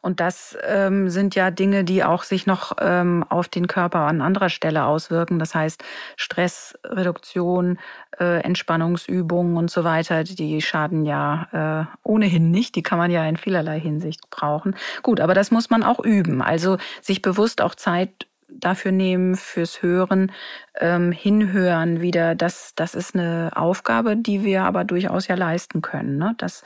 Und 0.00 0.20
das 0.20 0.56
ähm, 0.66 1.08
sind 1.10 1.34
ja 1.34 1.50
Dinge, 1.50 1.84
die 1.84 2.04
auch 2.04 2.22
sich 2.22 2.46
noch 2.46 2.76
ähm, 2.80 3.24
auf 3.28 3.48
den 3.48 3.66
Körper 3.66 4.00
an 4.00 4.20
anderer 4.20 4.48
Stelle 4.48 4.84
auswirken. 4.84 5.38
Das 5.38 5.54
heißt 5.54 5.82
Stressreduktion, 6.16 7.78
äh, 8.18 8.40
Entspannungsübungen 8.40 9.56
und 9.56 9.70
so 9.70 9.84
weiter, 9.84 10.24
die 10.24 10.60
schaden 10.62 11.04
ja 11.04 11.88
äh, 11.92 11.96
ohnehin 12.02 12.50
nicht. 12.50 12.74
Die 12.74 12.82
kann 12.82 12.98
man 12.98 13.10
ja 13.10 13.24
in 13.26 13.36
vielerlei 13.36 13.80
Hinsicht 13.80 14.30
brauchen. 14.30 14.76
Gut, 15.02 15.20
aber 15.20 15.34
das 15.34 15.50
muss 15.50 15.70
man 15.70 15.82
auch 15.82 16.00
üben. 16.00 16.42
Also 16.42 16.78
sich 17.00 17.22
bewusst 17.22 17.60
auch 17.60 17.74
Zeit 17.74 18.26
dafür 18.48 18.92
nehmen, 18.92 19.36
fürs 19.36 19.82
Hören, 19.82 20.32
ähm, 20.78 21.12
hinhören 21.12 22.00
wieder. 22.00 22.34
Das, 22.34 22.72
das 22.74 22.94
ist 22.94 23.14
eine 23.14 23.50
Aufgabe, 23.54 24.16
die 24.16 24.44
wir 24.44 24.62
aber 24.64 24.84
durchaus 24.84 25.28
ja 25.28 25.34
leisten 25.34 25.82
können. 25.82 26.18
Ne? 26.18 26.34
Das 26.38 26.62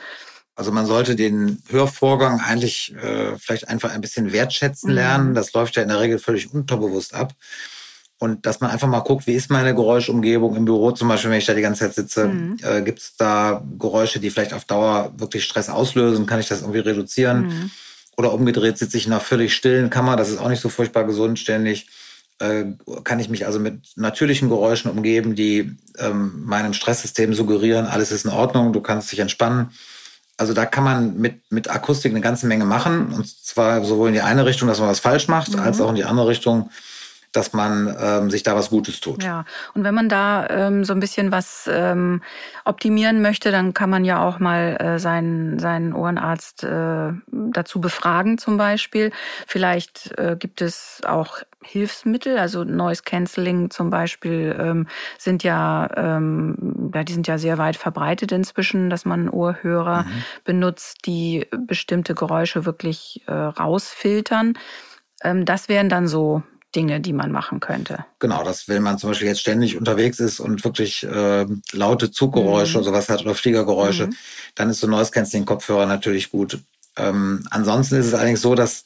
also 0.60 0.72
man 0.72 0.84
sollte 0.84 1.16
den 1.16 1.62
Hörvorgang 1.70 2.38
eigentlich 2.38 2.94
äh, 2.94 3.38
vielleicht 3.38 3.70
einfach 3.70 3.94
ein 3.94 4.02
bisschen 4.02 4.30
wertschätzen 4.30 4.90
lernen. 4.90 5.30
Mhm. 5.30 5.34
Das 5.34 5.54
läuft 5.54 5.74
ja 5.76 5.82
in 5.82 5.88
der 5.88 6.00
Regel 6.00 6.18
völlig 6.18 6.52
unterbewusst 6.52 7.14
ab. 7.14 7.32
Und 8.18 8.44
dass 8.44 8.60
man 8.60 8.70
einfach 8.70 8.86
mal 8.86 9.00
guckt, 9.00 9.26
wie 9.26 9.32
ist 9.32 9.48
meine 9.48 9.74
Geräuschumgebung 9.74 10.54
im 10.56 10.66
Büro 10.66 10.90
zum 10.90 11.08
Beispiel, 11.08 11.30
wenn 11.30 11.38
ich 11.38 11.46
da 11.46 11.54
die 11.54 11.62
ganze 11.62 11.84
Zeit 11.84 11.94
sitze, 11.94 12.28
mhm. 12.28 12.58
äh, 12.62 12.82
gibt 12.82 12.98
es 12.98 13.16
da 13.16 13.64
Geräusche, 13.78 14.20
die 14.20 14.28
vielleicht 14.28 14.52
auf 14.52 14.66
Dauer 14.66 15.14
wirklich 15.16 15.44
Stress 15.44 15.70
auslösen? 15.70 16.26
Kann 16.26 16.40
ich 16.40 16.48
das 16.48 16.60
irgendwie 16.60 16.80
reduzieren? 16.80 17.46
Mhm. 17.46 17.70
Oder 18.18 18.34
umgedreht 18.34 18.76
sitze 18.76 18.98
ich 18.98 19.06
in 19.06 19.12
einer 19.12 19.22
völlig 19.22 19.54
stillen 19.54 19.88
Kammer, 19.88 20.16
das 20.16 20.28
ist 20.28 20.40
auch 20.40 20.50
nicht 20.50 20.60
so 20.60 20.68
furchtbar 20.68 21.04
gesund 21.04 21.38
ständig. 21.38 21.88
Äh, 22.38 22.66
kann 23.04 23.18
ich 23.18 23.30
mich 23.30 23.46
also 23.46 23.58
mit 23.60 23.96
natürlichen 23.96 24.50
Geräuschen 24.50 24.90
umgeben, 24.90 25.34
die 25.34 25.74
ähm, 25.96 26.42
meinem 26.44 26.74
Stresssystem 26.74 27.32
suggerieren, 27.32 27.86
alles 27.86 28.12
ist 28.12 28.26
in 28.26 28.30
Ordnung, 28.30 28.74
du 28.74 28.82
kannst 28.82 29.10
dich 29.10 29.20
entspannen 29.20 29.70
Also 30.40 30.54
da 30.54 30.64
kann 30.64 30.84
man 30.84 31.18
mit, 31.18 31.52
mit 31.52 31.68
Akustik 31.68 32.12
eine 32.12 32.22
ganze 32.22 32.46
Menge 32.46 32.64
machen. 32.64 33.12
Und 33.12 33.28
zwar 33.28 33.84
sowohl 33.84 34.08
in 34.08 34.14
die 34.14 34.22
eine 34.22 34.46
Richtung, 34.46 34.68
dass 34.68 34.80
man 34.80 34.88
was 34.88 34.98
falsch 34.98 35.28
macht, 35.28 35.52
mhm. 35.52 35.60
als 35.60 35.82
auch 35.82 35.90
in 35.90 35.96
die 35.96 36.04
andere 36.04 36.28
Richtung, 36.28 36.70
dass 37.32 37.52
man 37.52 37.96
ähm, 38.00 38.30
sich 38.30 38.42
da 38.42 38.56
was 38.56 38.70
Gutes 38.70 39.00
tut. 39.00 39.22
Ja, 39.22 39.44
und 39.74 39.84
wenn 39.84 39.94
man 39.94 40.08
da 40.08 40.48
ähm, 40.48 40.84
so 40.84 40.92
ein 40.92 41.00
bisschen 41.00 41.30
was 41.30 41.68
ähm, 41.72 42.22
optimieren 42.64 43.22
möchte, 43.22 43.50
dann 43.50 43.72
kann 43.74 43.90
man 43.90 44.04
ja 44.04 44.22
auch 44.22 44.38
mal 44.38 44.76
äh, 44.80 44.98
seinen, 44.98 45.58
seinen 45.58 45.92
Ohrenarzt 45.92 46.64
äh, 46.64 47.12
dazu 47.30 47.80
befragen 47.80 48.38
zum 48.38 48.56
Beispiel. 48.56 49.12
Vielleicht 49.46 50.18
äh, 50.18 50.36
gibt 50.38 50.60
es 50.60 51.02
auch 51.06 51.38
Hilfsmittel, 51.62 52.38
also 52.38 52.64
Noise 52.64 53.02
Cancelling 53.04 53.70
zum 53.70 53.90
Beispiel 53.90 54.56
ähm, 54.58 54.86
sind 55.18 55.44
ja, 55.44 55.88
ähm, 55.94 56.90
ja, 56.94 57.04
die 57.04 57.12
sind 57.12 57.28
ja 57.28 57.36
sehr 57.36 57.58
weit 57.58 57.76
verbreitet 57.76 58.32
inzwischen, 58.32 58.88
dass 58.88 59.04
man 59.04 59.28
Ohrhörer 59.28 60.04
mhm. 60.04 60.24
benutzt, 60.44 61.06
die 61.06 61.46
bestimmte 61.66 62.14
Geräusche 62.14 62.64
wirklich 62.64 63.22
äh, 63.26 63.32
rausfiltern. 63.32 64.54
Ähm, 65.22 65.44
das 65.44 65.68
wären 65.68 65.90
dann 65.90 66.08
so 66.08 66.42
Dinge, 66.74 67.00
die 67.00 67.12
man 67.12 67.32
machen 67.32 67.60
könnte. 67.60 68.04
Genau, 68.20 68.44
dass 68.44 68.68
wenn 68.68 68.82
man 68.82 68.98
zum 68.98 69.10
Beispiel 69.10 69.26
jetzt 69.28 69.40
ständig 69.40 69.76
unterwegs 69.76 70.20
ist 70.20 70.38
und 70.38 70.62
wirklich 70.64 71.02
äh, 71.04 71.46
laute 71.72 72.10
Zuggeräusche 72.10 72.72
mhm. 72.72 72.76
oder 72.76 72.84
sowas 72.84 73.08
hat 73.08 73.22
oder 73.22 73.34
Fliegergeräusche, 73.34 74.06
mhm. 74.06 74.16
dann 74.54 74.70
ist 74.70 74.80
so 74.80 74.86
Noise 74.86 75.10
Cancelling 75.10 75.46
Kopfhörer 75.46 75.86
natürlich 75.86 76.30
gut. 76.30 76.60
Ähm, 76.96 77.46
ansonsten 77.50 77.96
ist 77.96 78.06
es 78.06 78.14
allerdings 78.14 78.40
so, 78.40 78.54
dass 78.54 78.84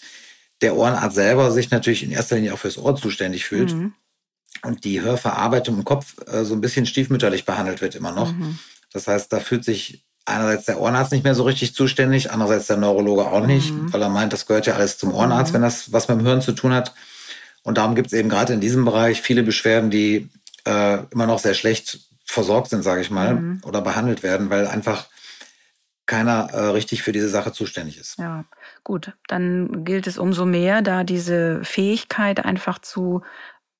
der 0.61 0.77
Ohrenarzt 0.77 1.17
selber 1.17 1.51
sich 1.51 1.71
natürlich 1.71 2.03
in 2.03 2.11
erster 2.11 2.37
Linie 2.37 2.55
auch 2.55 2.59
fürs 2.59 2.79
Ohr 2.79 2.97
zuständig 2.97 3.45
fühlt 3.45 3.73
mhm. 3.75 3.93
und 4.63 4.85
die 4.85 5.03
Hörverarbeitung 5.03 5.77
im 5.77 5.85
Kopf 5.85 6.17
äh, 6.27 6.45
so 6.45 6.55
ein 6.55 6.61
bisschen 6.61 6.87
stiefmütterlich 6.87 7.45
behandelt 7.45 7.83
wird 7.83 7.95
immer 7.95 8.13
noch. 8.13 8.33
Mhm. 8.33 8.59
Das 8.93 9.09
heißt, 9.09 9.33
da 9.33 9.41
fühlt 9.41 9.65
sich 9.65 10.05
einerseits 10.25 10.65
der 10.65 10.81
Ohrenarzt 10.81 11.13
nicht 11.13 11.25
mehr 11.25 11.35
so 11.35 11.43
richtig 11.43 11.75
zuständig, 11.75 12.31
andererseits 12.31 12.67
der 12.67 12.79
Neurologe 12.79 13.27
auch 13.27 13.47
nicht, 13.47 13.73
mhm. 13.73 13.93
weil 13.93 14.01
er 14.01 14.09
meint, 14.09 14.33
das 14.33 14.47
gehört 14.47 14.67
ja 14.67 14.75
alles 14.75 14.97
zum 14.97 15.13
Ohrenarzt, 15.13 15.53
mhm. 15.53 15.57
wenn 15.57 15.63
das 15.63 15.93
was 15.93 16.09
mit 16.09 16.19
dem 16.19 16.27
Hören 16.27 16.41
zu 16.41 16.53
tun 16.53 16.73
hat. 16.73 16.95
Und 17.65 17.79
darum 17.79 17.97
gibt 17.97 18.09
es 18.09 18.13
eben 18.13 18.29
gerade 18.29 18.53
in 18.53 18.61
diesem 18.61 18.85
Bereich 18.85 19.21
viele 19.21 19.43
Beschwerden, 19.43 19.91
die 19.91 20.29
äh, 20.67 20.99
immer 21.11 21.27
noch 21.27 21.41
sehr 21.41 21.55
schlecht 21.55 21.99
versorgt 22.25 22.71
sind, 22.71 22.83
sage 22.83 23.01
ich 23.01 23.11
mal, 23.11 23.35
mhm. 23.35 23.61
oder 23.65 23.81
behandelt 23.81 24.23
werden, 24.23 24.51
weil 24.51 24.67
einfach 24.67 25.09
keiner 26.07 26.51
äh, 26.53 26.67
richtig 26.69 27.03
für 27.03 27.13
diese 27.13 27.29
Sache 27.29 27.53
zuständig 27.53 27.99
ist. 27.99 28.19
Ja, 28.19 28.45
gut. 28.83 29.13
Dann 29.27 29.85
gilt 29.85 30.07
es 30.07 30.19
umso 30.19 30.45
mehr, 30.45 30.83
da 30.83 31.03
diese 31.03 31.65
Fähigkeit 31.65 32.45
einfach 32.45 32.79
zu 32.79 33.23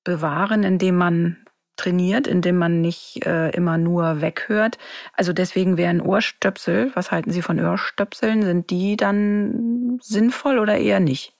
bewahren, 0.03 0.63
indem 0.63 0.95
man 0.95 1.37
trainiert, 1.75 2.25
indem 2.25 2.57
man 2.57 2.81
nicht 2.81 3.25
äh, 3.25 3.49
immer 3.49 3.77
nur 3.77 4.21
weghört. 4.21 4.77
Also 5.13 5.33
deswegen 5.33 5.77
wären 5.77 6.01
Ohrstöpsel, 6.01 6.91
was 6.95 7.11
halten 7.11 7.31
Sie 7.31 7.41
von 7.41 7.59
Ohrstöpseln? 7.59 8.43
Sind 8.43 8.69
die 8.69 8.95
dann 8.95 9.99
sinnvoll 10.01 10.57
oder 10.57 10.77
eher 10.77 10.99
nicht? 10.99 11.34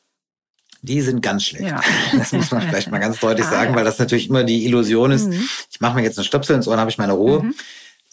Die 0.86 1.02
sind 1.02 1.21
ganz 1.21 1.43
schlecht. 1.43 1.65
Ja. 1.67 1.82
Das 2.17 2.32
muss 2.32 2.52
man 2.52 2.62
vielleicht 2.62 2.91
mal 2.91 3.00
ganz 3.00 3.19
deutlich 3.19 3.45
ah, 3.48 3.52
sagen, 3.52 3.71
ja. 3.71 3.78
weil 3.78 3.86
das 3.86 4.00
natürlich 4.00 4.30
immer 4.30 4.43
die 4.43 4.65
Illusion 4.65 5.12
ist, 5.12 5.28
mhm. 5.28 5.48
ich 5.69 5.82
mache 5.82 5.95
mir 5.95 6.04
jetzt 6.04 6.17
einen 6.17 6.26
Stöpsel 6.26 6.56
ins 6.56 6.67
Ohr, 6.67 6.74
dann 6.74 6.82
habe 6.82 6.91
ich 6.91 6.98
meine 6.98 7.13
Ruhe. 7.13 7.43
Mhm. 7.43 7.56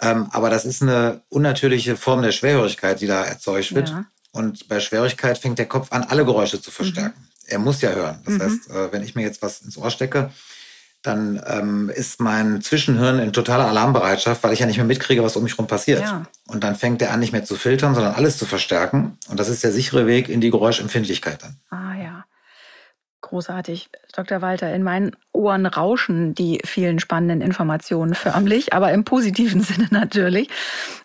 Ähm, 0.01 0.27
aber 0.33 0.51
das 0.51 0.65
ist 0.65 0.83
eine 0.83 1.23
unnatürliche 1.29 1.97
Form 1.97 2.23
der 2.23 2.33
Schwerhörigkeit, 2.33 3.01
die 3.01 3.07
da 3.07 3.25
erzeugt 3.25 3.75
wird. 3.75 3.91
Ja. 3.91 4.05
Und 4.33 4.69
bei 4.69 4.81
Schwerhörigkeit 4.81 5.39
fängt 5.39 5.59
der 5.59 5.67
Kopf 5.67 5.93
an, 5.93 6.03
alle 6.03 6.25
Geräusche 6.25 6.61
zu 6.61 6.71
verstärken. 6.71 7.21
Mhm. 7.21 7.47
Er 7.47 7.59
muss 7.59 7.83
ja 7.83 7.91
hören. 7.91 8.19
Das 8.25 8.35
mhm. 8.35 8.43
heißt, 8.43 8.71
äh, 8.71 8.93
wenn 8.93 9.03
ich 9.03 9.15
mir 9.15 9.23
jetzt 9.23 9.43
was 9.43 9.61
ins 9.61 9.77
Ohr 9.77 9.91
stecke, 9.91 10.31
dann 11.03 11.43
ähm, 11.47 11.91
ist 11.95 12.21
mein 12.21 12.63
Zwischenhirn 12.63 13.19
in 13.19 13.33
totaler 13.33 13.67
Alarmbereitschaft, 13.67 14.43
weil 14.45 14.53
ich 14.53 14.61
ja 14.61 14.67
nicht 14.67 14.77
mehr 14.77 14.87
mitkriege, 14.87 15.23
was 15.23 15.37
um 15.37 15.43
mich 15.43 15.53
herum 15.53 15.67
passiert. 15.67 16.01
Ja. 16.01 16.27
Und 16.47 16.63
dann 16.63 16.77
fängt 16.77 17.03
er 17.03 17.13
an, 17.13 17.21
nicht 17.21 17.33
mehr 17.33 17.45
zu 17.45 17.57
filtern, 17.57 17.95
sondern 17.95 18.15
alles 18.15 18.39
zu 18.39 18.47
verstärken. 18.47 19.19
Und 19.29 19.41
das 19.41 19.49
ist 19.49 19.65
der 19.65 19.73
sichere 19.73 20.07
Weg 20.07 20.29
in 20.29 20.41
die 20.41 20.51
Geräuschempfindlichkeit 20.51 21.43
dann. 21.43 21.57
Ah 21.71 21.82
großartig, 23.33 23.89
Dr. 24.15 24.43
Walter. 24.43 24.75
In 24.75 24.83
meinen 24.83 25.17
Ohren 25.33 25.65
rauschen 25.65 26.35
die 26.35 26.61
vielen 26.67 27.01
spannenden 27.01 27.41
Informationen 27.41 28.15
förmlich, 28.15 28.75
aber 28.75 28.93
im 28.93 29.05
positiven 29.05 29.61
Sinne 29.63 29.89
natürlich. 29.91 30.51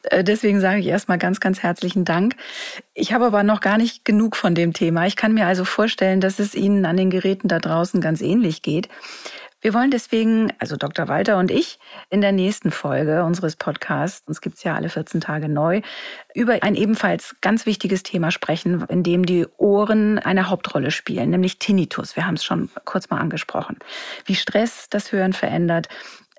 Äh, 0.03 0.25
deswegen 0.25 0.59
sage 0.59 0.81
ich 0.81 0.87
erstmal 0.87 1.17
ganz, 1.17 1.39
ganz 1.39 1.63
herzlichen 1.63 2.03
Dank. 2.03 2.35
Ich 2.93 3.13
habe 3.13 3.25
aber 3.25 3.43
noch 3.43 3.61
gar 3.61 3.77
nicht 3.77 4.03
genug 4.03 4.35
von 4.35 4.55
dem 4.55 4.73
Thema. 4.73 5.07
Ich 5.07 5.15
kann 5.15 5.33
mir 5.33 5.47
also 5.47 5.63
vorstellen, 5.63 6.19
dass 6.19 6.39
es 6.39 6.53
Ihnen 6.53 6.85
an 6.85 6.97
den 6.97 7.09
Geräten 7.09 7.47
da 7.47 7.59
draußen 7.59 8.01
ganz 8.01 8.21
ähnlich 8.21 8.61
geht. 8.61 8.89
Wir 9.59 9.73
wollen 9.73 9.89
deswegen, 9.89 10.53
also 10.59 10.75
Dr. 10.75 11.07
Walter 11.07 11.37
und 11.37 11.49
ich, 11.49 11.79
in 12.09 12.21
der 12.21 12.31
nächsten 12.31 12.69
Folge 12.69 13.23
unseres 13.23 13.55
Podcasts, 13.55 14.27
uns 14.27 14.39
gibt's 14.41 14.63
ja 14.63 14.75
alle 14.75 14.89
14 14.89 15.19
Tage 15.19 15.49
neu, 15.49 15.81
über 16.35 16.61
ein 16.61 16.75
ebenfalls 16.75 17.35
ganz 17.41 17.65
wichtiges 17.65 18.03
Thema 18.03 18.29
sprechen, 18.29 18.85
in 18.89 19.01
dem 19.01 19.25
die 19.25 19.47
Ohren 19.57 20.19
eine 20.19 20.49
Hauptrolle 20.49 20.91
spielen, 20.91 21.31
nämlich 21.31 21.57
Tinnitus. 21.57 22.15
Wir 22.15 22.27
haben 22.27 22.35
es 22.35 22.43
schon 22.43 22.69
kurz 22.85 23.09
mal 23.09 23.19
angesprochen. 23.19 23.77
Wie 24.25 24.35
Stress 24.35 24.89
das 24.89 25.11
Hören 25.11 25.33
verändert. 25.33 25.87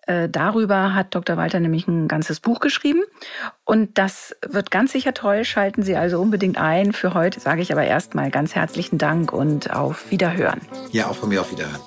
Äh, 0.07 0.29
darüber 0.29 0.95
hat 0.95 1.15
Dr. 1.15 1.37
Walter 1.37 1.59
nämlich 1.59 1.89
ein 1.89 2.07
ganzes 2.07 2.39
Buch 2.39 2.61
geschrieben. 2.61 3.03
Und 3.65 3.99
das 3.99 4.35
wird 4.47 4.71
ganz 4.71 4.93
sicher 4.93 5.13
toll. 5.13 5.45
Schalten 5.45 5.83
Sie 5.83 5.97
also 5.97 6.21
unbedingt 6.21 6.57
ein. 6.57 6.93
Für 6.93 7.15
heute 7.15 7.41
sage 7.41 7.63
ich 7.63 7.73
aber 7.73 7.85
erstmal 7.85 8.31
ganz 8.31 8.55
herzlichen 8.55 8.97
Dank 8.97 9.33
und 9.33 9.75
auf 9.75 10.11
Wiederhören. 10.11 10.61
Ja, 10.93 11.09
auch 11.09 11.17
von 11.17 11.29
mir 11.29 11.41
auf 11.41 11.51
Wiederhören. 11.51 11.81